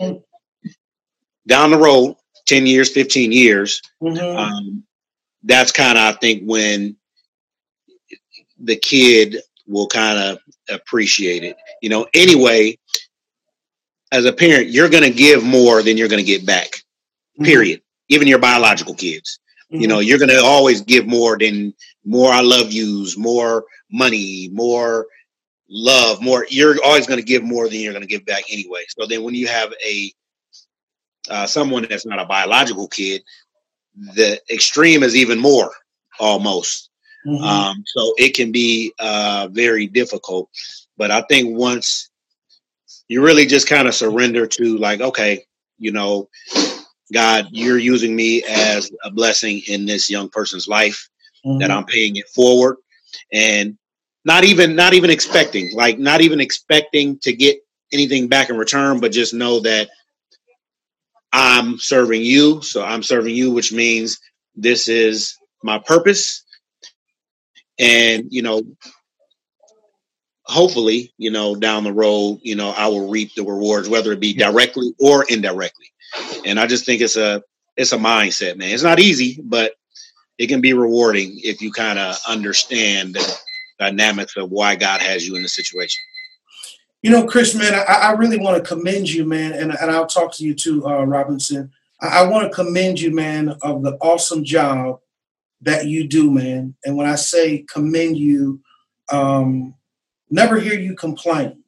[1.47, 2.17] down the road,
[2.47, 4.37] 10 years, 15 years, mm-hmm.
[4.37, 4.85] um,
[5.43, 6.97] that's kind of, I think, when
[8.59, 9.37] the kid
[9.67, 10.39] will kind of
[10.71, 11.57] appreciate it.
[11.83, 12.79] You know, anyway,
[14.13, 16.71] as a parent, you're going to give more than you're going to get back.
[16.71, 17.45] Mm-hmm.
[17.45, 17.83] Period.
[18.09, 19.39] Even your biological kids.
[19.73, 19.83] Mm-hmm.
[19.83, 20.09] You know, mm-hmm.
[20.09, 21.75] you're going to always give more than
[22.05, 25.07] more I love yous, more money, more
[25.69, 26.47] love, more.
[26.51, 28.85] You're always going to give more than you're going to give back anyway.
[28.89, 30.13] So then when you have a
[31.31, 33.23] uh, someone that's not a biological kid,
[34.15, 35.71] the extreme is even more
[36.21, 36.91] almost
[37.27, 37.45] Mm-hmm.
[37.45, 40.51] Um, so it can be uh, very difficult.
[40.97, 42.11] But I think once
[43.09, 45.45] you really just kind of surrender to, like, okay,
[45.79, 46.29] you know,
[47.13, 51.09] God, you're using me as a blessing in this young person's life,
[51.45, 51.59] mm-hmm.
[51.59, 52.77] that I'm paying it forward,
[53.33, 53.77] and
[54.25, 57.59] not even not even expecting, like, not even expecting to get
[57.93, 59.89] anything back in return, but just know that
[61.35, 62.63] I'm serving you.
[62.63, 64.21] So I'm serving you, which means
[64.55, 66.45] this is my purpose.
[67.79, 68.63] And you know
[70.45, 74.21] hopefully you know down the road you know i will reap the rewards whether it
[74.21, 75.87] be directly or indirectly.
[76.47, 77.43] And i just think it's a
[77.77, 78.71] it's a mindset man.
[78.71, 79.73] It's not easy but
[80.39, 83.39] it can be rewarding if you kind of understand the
[83.79, 86.03] dynamics of why god has you in the situation
[87.05, 90.07] you know chris man i, I really want to commend you man and, and i'll
[90.07, 93.97] talk to you too uh, robinson I, I want to commend you man of the
[94.01, 95.01] awesome job
[95.65, 96.75] that you do, man.
[96.85, 98.61] And when I say commend you,
[99.13, 99.75] Um,
[100.31, 101.63] never hear you complain.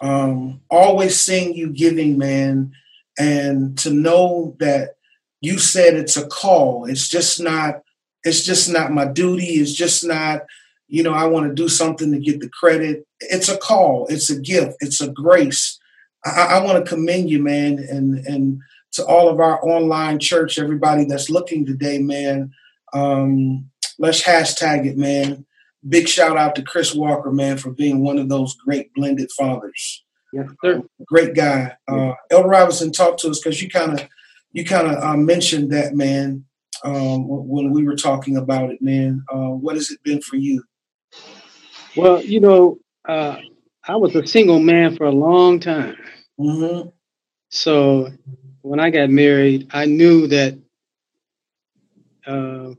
[0.00, 2.72] Um, always seeing you giving, man,
[3.18, 4.96] and to know that
[5.40, 6.86] you said it's a call.
[6.86, 7.82] It's just not.
[8.22, 9.60] It's just not my duty.
[9.60, 10.46] It's just not.
[10.88, 13.06] You know, I want to do something to get the credit.
[13.20, 14.06] It's a call.
[14.08, 14.76] It's a gift.
[14.80, 15.78] It's a grace.
[16.24, 18.60] I, I want to commend you, man, and and
[18.92, 22.52] to all of our online church, everybody that's looking today, man.
[22.92, 25.44] Um, let's hashtag it, man.
[25.86, 30.04] Big shout out to Chris Walker, man, for being one of those great blended fathers.
[30.32, 30.82] Yes, sir.
[31.06, 31.76] Great guy.
[31.86, 34.08] Uh, Elder Robinson, talk to us because you kind of
[34.52, 36.44] you kind of uh, mentioned that, man,
[36.84, 39.24] um, when we were talking about it, man.
[39.28, 40.62] Uh, what has it been for you?
[41.96, 42.78] Well, you know,
[43.08, 43.38] uh,
[43.86, 45.96] I was a single man for a long time.
[46.40, 46.88] Mm-hmm.
[47.50, 48.10] So
[48.62, 50.58] when I got married, I knew that
[52.26, 52.72] uh,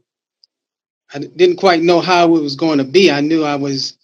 [1.14, 3.12] I didn't quite know how it was going to be.
[3.12, 3.98] I knew I was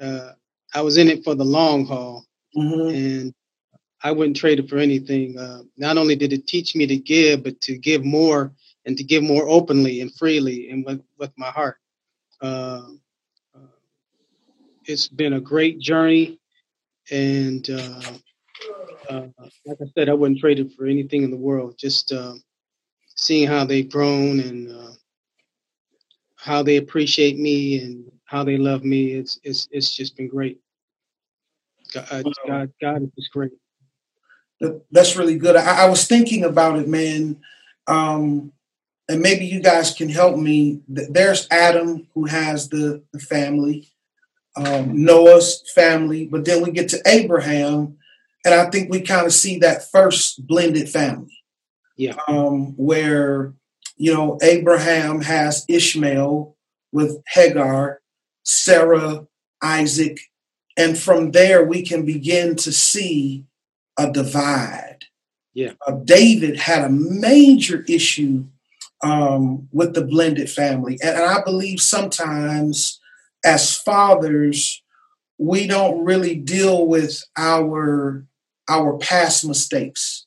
[0.00, 0.32] uh,
[0.74, 2.94] I was in it for the long haul, Mm-hmm.
[2.94, 3.34] and
[4.02, 5.38] I wouldn't trade it for anything.
[5.38, 8.52] Uh, not only did it teach me to give, but to give more
[8.86, 11.78] and to give more openly and freely and with, with my heart.
[12.42, 12.86] Uh, uh,
[14.88, 16.40] it's been a great journey,
[17.10, 18.00] and uh,
[19.08, 19.26] uh,
[19.66, 21.76] like I said, I wouldn't trade it for anything in the world.
[21.78, 22.34] Just uh,
[23.16, 24.92] seeing how they've grown and uh,
[26.36, 30.60] how they appreciate me and how they love me, it's it's it's just been great.
[31.92, 33.52] God, God, God is just great.
[34.90, 35.56] That's really good.
[35.56, 37.40] I, I was thinking about it, man.
[37.86, 38.52] Um,
[39.08, 40.82] and maybe you guys can help me.
[40.86, 43.88] There's Adam who has the, the family,
[44.58, 47.96] um, Noah's family, but then we get to Abraham,
[48.44, 51.38] and I think we kind of see that first blended family.
[51.96, 52.16] Yeah.
[52.28, 53.54] Um, where,
[53.96, 56.56] you know, Abraham has Ishmael
[56.92, 58.00] with Hagar,
[58.44, 59.26] Sarah,
[59.62, 60.20] Isaac,
[60.76, 63.44] and from there we can begin to see
[63.98, 65.06] a divide.
[65.54, 65.72] Yeah.
[65.86, 68.46] Uh, David had a major issue
[69.02, 70.98] um, with the blended family.
[71.02, 73.00] And, and I believe sometimes
[73.48, 74.82] as fathers,
[75.38, 78.26] we don't really deal with our
[78.68, 80.26] our past mistakes.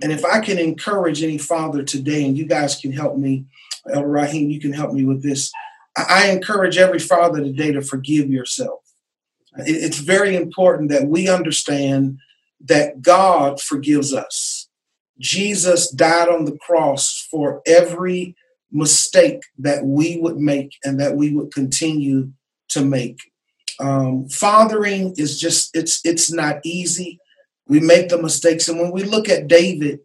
[0.00, 3.46] And if I can encourage any father today, and you guys can help me,
[3.92, 5.50] El Rahim, you can help me with this.
[5.96, 8.80] I, encourage every father today to forgive yourself.
[9.66, 12.18] It- it's very important that we understand
[12.64, 14.68] that God forgives us.
[15.18, 18.36] Jesus died on the cross for every
[18.70, 22.30] mistake that we would make and that we would continue
[22.72, 23.20] to make.
[23.80, 27.18] Um, fathering is just it's it's not easy.
[27.66, 30.00] We make the mistakes, and when we look at David,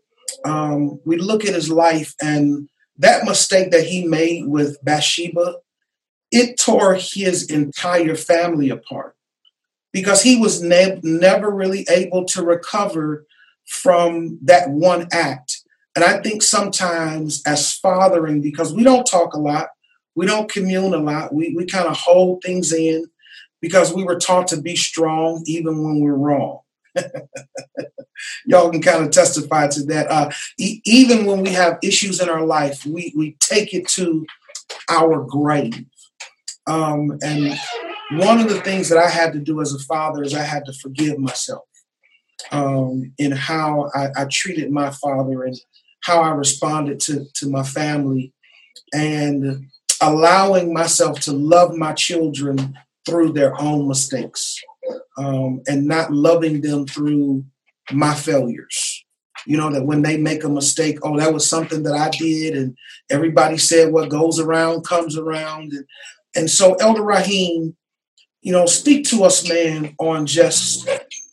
[0.46, 5.56] um, we look at his life and that mistake that he made with Bathsheba,
[6.32, 9.16] it tore his entire family apart
[9.94, 13.26] because he was ne- never really able to recover
[13.66, 15.62] from that one act.
[15.96, 19.70] And I think sometimes as fathering, because we don't talk a lot,
[20.18, 23.06] we don't commune a lot, we, we kind of hold things in
[23.62, 26.62] because we were taught to be strong even when we're wrong.
[28.48, 30.10] Y'all can kind of testify to that.
[30.10, 34.26] Uh, e- even when we have issues in our life, we, we take it to
[34.90, 35.86] our grave.
[36.66, 37.56] Um, and
[38.14, 40.66] one of the things that I had to do as a father is I had
[40.66, 41.66] to forgive myself
[42.52, 45.56] um, in how I, I treated my father and
[46.02, 48.34] how I responded to, to my family
[48.94, 49.68] and
[50.02, 54.60] allowing myself to love my children through their own mistakes
[55.18, 57.46] um, and not loving them through
[57.92, 59.04] my failures.
[59.46, 62.58] You know, that when they make a mistake, oh, that was something that I did,
[62.58, 62.76] and
[63.10, 65.72] everybody said what goes around comes around.
[65.72, 65.86] And,
[66.36, 67.78] and so, Elder Rahim,
[68.42, 70.90] you know, speak to us, man, on just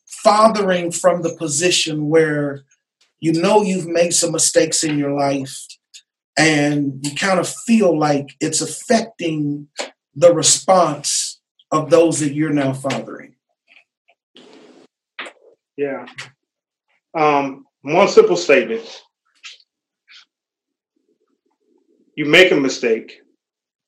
[0.07, 2.63] fathering from the position where
[3.19, 5.67] you know you've made some mistakes in your life
[6.37, 9.69] and you kind of feel like it's affecting
[10.15, 13.35] the response of those that you're now fathering.
[15.77, 16.07] Yeah.
[17.17, 19.03] Um, one simple statement.
[22.17, 23.21] You make a mistake,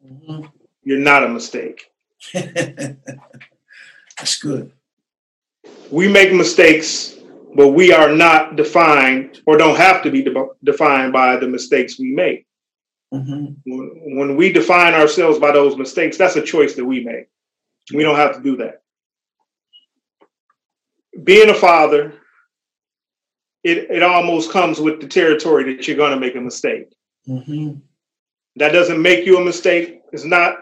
[0.04, 0.50] Mhm.
[0.82, 1.90] you're not a mistake.
[2.32, 2.98] That's
[4.40, 4.72] good.
[5.90, 7.15] We make mistakes,
[7.56, 11.98] but we are not defined or don't have to be de- defined by the mistakes
[11.98, 12.46] we make.
[13.10, 17.28] hmm When, when we define ourselves by those mistakes, that's a choice that we make.
[17.94, 18.82] We don't have to do that.
[21.24, 22.12] Being a father,
[23.64, 26.88] it, it almost comes with the territory that you're going to make a mistake.
[27.26, 27.70] hmm
[28.56, 30.02] That doesn't make you a mistake.
[30.12, 30.58] It's not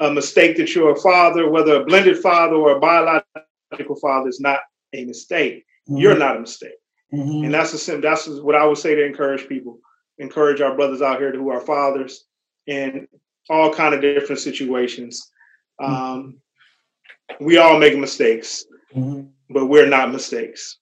[0.00, 4.40] a mistake that you're a father, whether a blended father or a biological father, is
[4.40, 4.58] not
[4.94, 5.64] a mistake.
[5.88, 6.00] Mhm.
[6.00, 6.78] You're not a mistake,
[7.12, 7.44] Mhm.
[7.44, 9.80] and that's the sim- that's what I would say to encourage people,
[10.18, 12.24] encourage our brothers out here who are fathers
[12.66, 13.06] in
[13.50, 15.30] all kind of different situations.
[15.78, 16.40] Um,
[17.40, 18.64] we all make mistakes,
[18.94, 19.30] Mhm.
[19.50, 20.78] but we're not mistakes.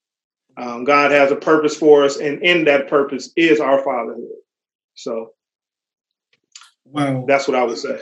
[0.56, 4.28] Um, God has a purpose for us, and in that purpose is our fatherhood.
[4.94, 5.34] So
[6.84, 7.24] Wow.
[7.26, 8.00] that's what I would say.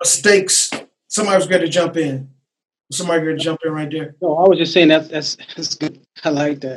[0.00, 0.70] Mistakes.
[1.08, 2.30] Somebody's going to jump in.
[2.92, 4.14] Somebody going to jump in right there.
[4.22, 6.00] No, I was just saying that that's that's good.
[6.24, 6.76] I like that.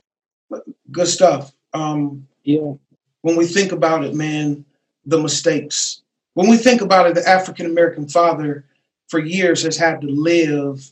[0.91, 1.51] Good stuff.
[1.73, 2.73] Um, Yeah.
[3.21, 4.65] when we think about it, man,
[5.05, 6.01] the mistakes.
[6.33, 8.65] When we think about it, the African American father
[9.07, 10.91] for years has had to live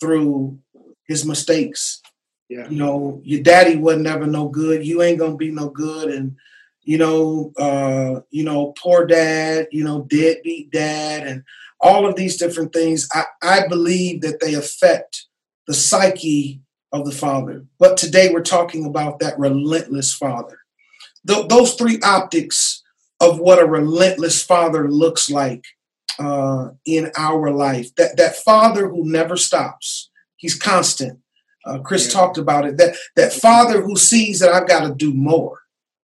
[0.00, 0.58] through
[1.06, 2.02] his mistakes.
[2.48, 2.68] Yeah.
[2.68, 4.86] You know, your daddy wasn't ever no good.
[4.86, 6.36] You ain't gonna be no good, and
[6.84, 9.68] you know, uh, you know, poor dad.
[9.72, 11.44] You know, deadbeat dad, and
[11.80, 13.08] all of these different things.
[13.12, 15.26] I, I believe that they affect
[15.66, 16.60] the psyche
[16.92, 17.64] of the father.
[17.78, 20.58] But today we're talking about that relentless father
[21.26, 22.82] th- those three optics
[23.20, 25.64] of what a relentless father looks like
[26.18, 27.94] uh, in our life.
[27.96, 30.10] That that father who never stops.
[30.36, 31.20] He's constant.
[31.64, 32.12] Uh, Chris Yeah.
[32.14, 32.76] talked about it.
[32.78, 35.60] That that father who sees that I've got to do more.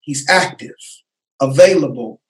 [0.04, 0.76] He's active,
[1.40, 2.20] available.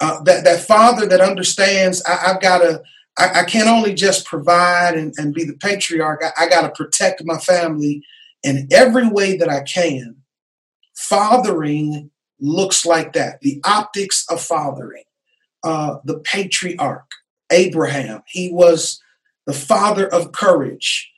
[0.00, 2.82] Uh, that that father that understands I, I've got to.
[3.18, 6.22] I, I can't only just provide and, and be the patriarch.
[6.24, 8.02] I, I got to protect my family
[8.42, 10.16] in every way that I can.
[10.94, 12.10] Fathering
[12.40, 13.40] looks like that.
[13.40, 15.04] The optics of fathering.
[15.62, 17.08] Uh, the patriarch,
[17.50, 19.00] Abraham, he was
[19.46, 21.10] the father of courage.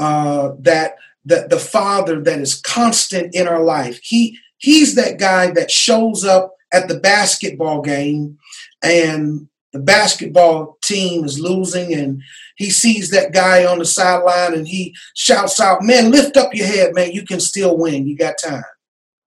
[0.00, 4.00] Uh, that that the father that is constant in our life.
[4.02, 8.38] He he's that guy that shows up at the basketball game
[8.82, 12.22] and the basketball team is losing and
[12.56, 16.66] he sees that guy on the sideline and he shouts out, "Man, lift up your
[16.66, 17.12] head, man!
[17.12, 18.06] You can still win.
[18.06, 18.62] You got time."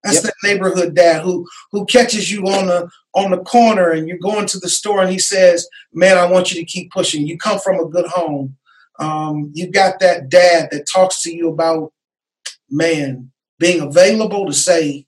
[0.04, 0.24] That's Yep.
[0.26, 4.46] that neighborhood dad who who catches you on the on the corner and you're going
[4.48, 7.28] to the store and he says, "Man, I want you to keep pushing.
[7.28, 8.56] You come from a good home.
[9.00, 11.92] Um, you got that dad that talks to you about
[12.70, 15.05] man being available to say,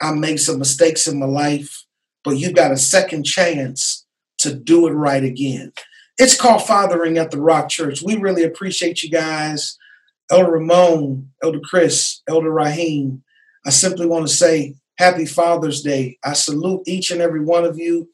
[0.00, 1.84] I made some mistakes in my life,
[2.24, 4.04] but you got a second chance
[4.38, 5.72] to do it right again.
[6.18, 8.02] It's called Fathering at the Rock Church.
[8.02, 9.78] We really appreciate you guys.
[10.30, 13.22] Elder Ramon, Elder Chris, Elder Raheem.
[13.64, 16.18] I simply want to say Happy Father's Day.
[16.24, 18.08] I salute each and every one of you,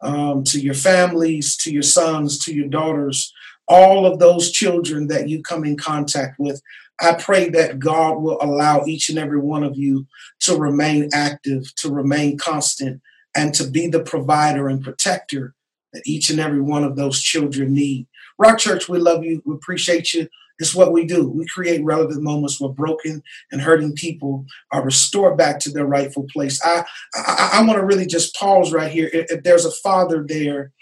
[0.00, 3.32] um, to your families, to your sons, to your daughters,
[3.66, 6.62] all of those children that you come in contact with.
[7.00, 10.06] I pray that God will allow each and every one of you
[10.40, 13.00] to remain active, to remain constant,
[13.36, 15.54] and to be the provider and protector
[15.92, 18.06] that each and every one of those children need.
[18.38, 19.42] Rock Church, we love you.
[19.44, 20.28] We appreciate you.
[20.58, 21.28] It's what we do.
[21.28, 23.22] We create relevant moments where broken
[23.52, 26.60] and hurting people are restored back to their rightful place.
[26.64, 26.84] I
[27.14, 29.08] I, I want to really just pause right here.
[29.12, 30.72] If, if there's a father there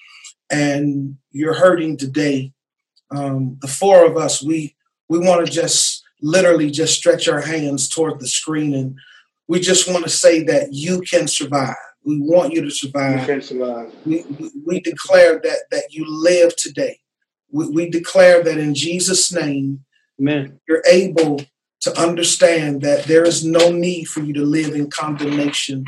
[0.51, 2.53] and you're hurting today,
[3.11, 4.75] um, the four of us, we
[5.09, 8.97] we want to just literally just stretch our hands toward the screen and
[9.49, 11.77] we just want to say that you can survive.
[12.05, 13.93] We want you to You survive can survive.
[14.05, 16.99] we, we- we declare that that you live today.
[17.53, 19.85] We, we declare that in Jesus' name,
[20.21, 20.59] Amen.
[20.69, 21.43] you're able
[21.83, 25.85] to understand that there is no need for you to live in condemnation,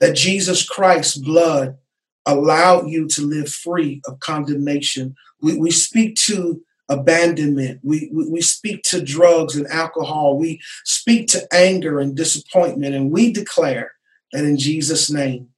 [0.00, 1.76] that Jesus Christ's blood
[2.24, 5.14] allowed you to live free of condemnation.
[5.42, 11.28] We, we speak to abandonment, we, we, we speak to drugs and alcohol, we speak
[11.28, 13.92] to anger and disappointment, and we declare
[14.32, 15.48] that in Jesus' name,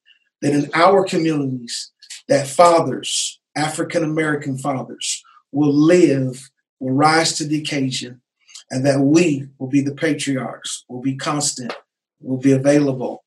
[0.42, 1.92] that in our communities,
[2.28, 5.22] that fathers, African American fathers,
[5.52, 8.20] will live, will rise to the occasion,
[8.70, 11.72] and that we will be the patriarchs, will be constant,
[12.20, 13.24] will be available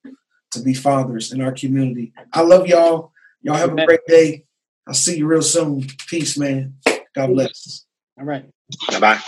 [0.51, 2.13] to be fathers in our community.
[2.31, 3.11] I love y'all.
[3.41, 4.45] Y'all have a great day.
[4.87, 5.85] I'll see you real soon.
[6.07, 6.75] Peace, man.
[7.13, 7.85] God bless.
[8.19, 8.45] All right.
[8.89, 9.21] Bye bye.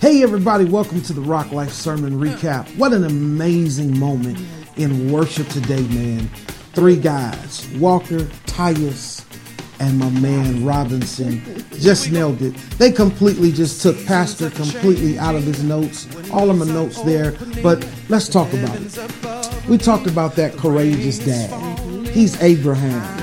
[0.00, 2.76] Hey, everybody, welcome to the Rock Life Sermon Recap.
[2.76, 4.38] What an amazing moment
[4.76, 6.28] in worship today, man.
[6.74, 9.24] Three guys Walker, Tyus,
[9.80, 12.54] and my man Robinson just nailed it.
[12.78, 17.32] They completely just took Pastor completely out of his notes, all of my notes there.
[17.64, 19.68] But let's talk about it.
[19.68, 22.08] We talked about that courageous dad.
[22.08, 23.21] He's Abraham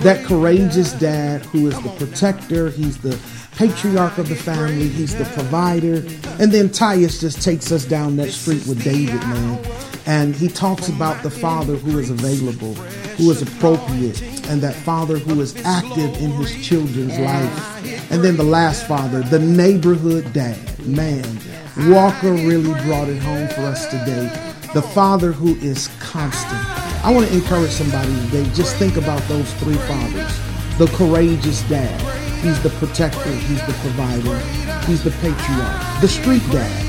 [0.00, 3.18] that courageous dad who is the protector, he's the
[3.56, 5.96] patriarch of the family, he's the provider.
[6.40, 9.58] And then Tyus just takes us down that street with David, man.
[10.06, 12.74] And he talks about the father who is available.
[13.18, 18.12] who is appropriate, and that father who is active in his children's life.
[18.12, 20.56] And then the last father, the neighborhood dad.
[20.86, 21.24] Man,
[21.90, 24.30] Walker really brought it home for us today.
[24.72, 26.87] The father who is constant.
[27.04, 28.44] I want to encourage somebody today.
[28.54, 30.32] Just think about those three fathers.
[30.78, 32.00] The courageous dad.
[32.42, 33.30] He's the protector.
[33.30, 34.38] He's the provider.
[34.86, 36.00] He's the patriarch.
[36.00, 36.84] The street dad.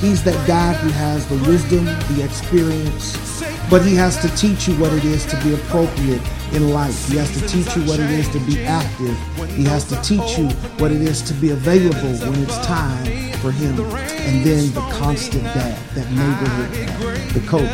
[0.00, 4.74] He's that dad who has the wisdom, the experience, but he has to teach you
[4.74, 6.20] what it is to be appropriate
[6.54, 7.08] in life.
[7.08, 9.16] He has to teach you what it is to be active.
[9.50, 10.48] He has to teach you
[10.78, 13.78] what it is to be available when it's time for him.
[13.80, 17.68] And then the constant dad, that neighborhood the coach.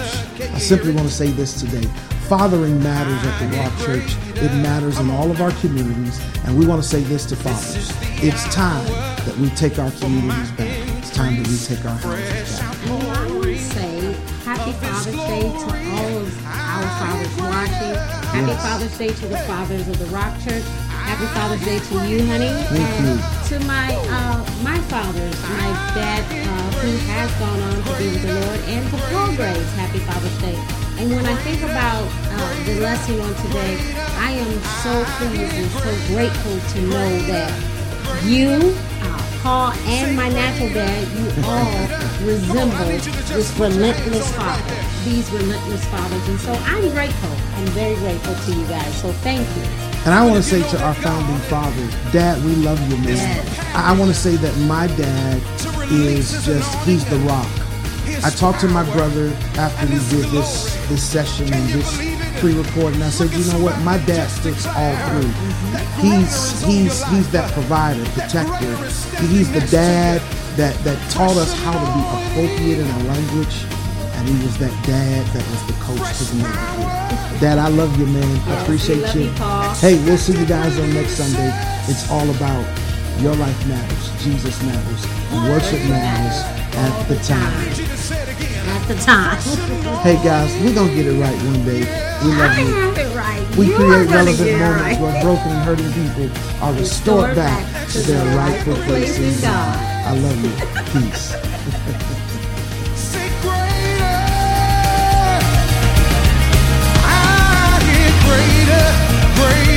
[0.55, 1.87] I simply want to say this today.
[2.29, 4.17] Fathering matters at the Rock Church.
[4.37, 6.21] It matters in all of our communities.
[6.47, 7.93] And we want to say this to fathers.
[8.23, 10.89] It's time that we take our communities back.
[10.99, 13.57] It's time that we take our houses back.
[13.59, 15.67] Say Happy Father's Day to
[15.97, 18.20] all of our fathers watching.
[18.31, 18.63] Happy Yes.
[18.63, 20.63] Father's Day to the fathers of the Rock Church.
[21.11, 22.47] Happy Father's Day to you, honey.
[22.71, 23.59] Thank and you.
[23.59, 25.69] to my uh, my fathers, my
[25.99, 29.73] dad uh, who has gone on to be with the Lord, and to Paul Graves.
[29.75, 30.55] Happy Father's Day.
[31.03, 33.75] And when I think about uh, the lesson on today,
[34.23, 34.53] I am
[34.87, 37.51] so pleased and so grateful to know that
[38.25, 41.83] you, uh, Paul, and my natural dad, you all
[42.27, 42.87] resemble
[43.35, 46.29] this relentless father, these relentless fathers.
[46.29, 47.35] And so I'm grateful.
[47.61, 49.03] I'm very grateful to you guys.
[49.03, 49.63] So thank you.
[50.07, 53.09] And I want to say to our founding fathers, Dad, we love you, man.
[53.09, 53.75] Yes.
[53.75, 55.43] I want to say that my dad
[55.93, 57.47] is just, he's the rock.
[58.25, 61.97] I talked to my brother after we did this this session and this
[62.41, 65.31] pre-record, and I said, you know what, my dad sticks all through.
[66.01, 68.77] He's he's he's that provider, protector.
[69.27, 70.21] He's the dad
[70.57, 73.65] that that taught us how to be appropriate in our language,
[74.21, 77.41] and he was that dad that was the coach to the neighborhood.
[77.41, 78.25] Dad, I love you, man.
[78.49, 79.23] I Yes, we appreciate you.
[79.25, 79.33] you,
[79.81, 81.51] Hey, we'll see you guys on next Sunday.
[81.89, 82.65] It's all about
[83.21, 86.39] your life matters, Jesus matters, and worship matters
[86.77, 87.69] at the time.
[88.69, 89.41] At the time.
[90.03, 91.81] Hey guys, we're gonna get it right one day.
[92.25, 92.67] We love I you.
[92.75, 93.57] have it right.
[93.57, 95.01] We You create relevant moments right.
[95.01, 96.31] where broken and hurting people
[96.63, 99.79] are restored back to their rightful place in God.
[100.07, 100.53] I love you.
[100.93, 101.33] Peace.
[109.41, 109.70] Greater,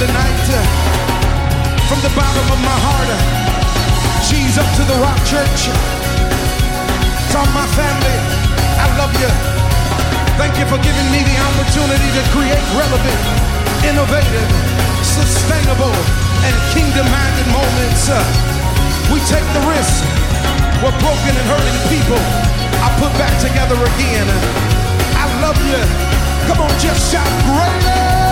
[0.00, 0.44] tonight.
[0.48, 0.56] Uh,
[1.84, 3.20] from the bottom of my heart, uh,
[4.24, 5.68] G's up to the Rock Church.
[7.36, 8.16] All my family,
[8.80, 9.28] I love you.
[10.40, 13.20] Thank you for giving me the opportunity to create relevant,
[13.84, 14.48] innovative,
[15.04, 15.92] sustainable,
[16.48, 18.08] and kingdom-minded moments.
[18.08, 18.16] Uh,
[19.12, 20.00] we take the risk.
[20.80, 22.20] We're broken and hurting people.
[22.80, 24.24] I put back together again.
[24.32, 25.20] Uh.
[25.20, 25.80] I love you.
[26.48, 28.29] Come on, just shout greater.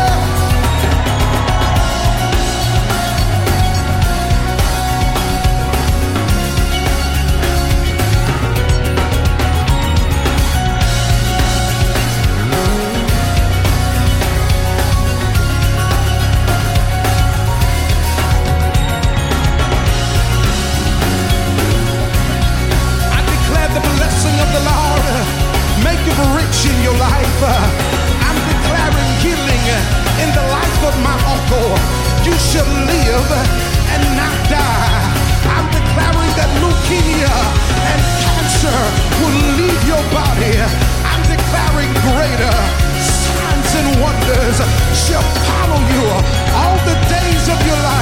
[32.49, 33.31] shall live
[33.93, 35.05] and not die.
[35.53, 37.37] I'm declaring that leukemia
[37.93, 38.81] and cancer
[39.21, 40.57] will leave your body.
[41.05, 42.57] I'm declaring greater
[43.05, 44.57] signs and wonders
[44.97, 46.05] shall follow you
[46.57, 47.98] all the days of your life.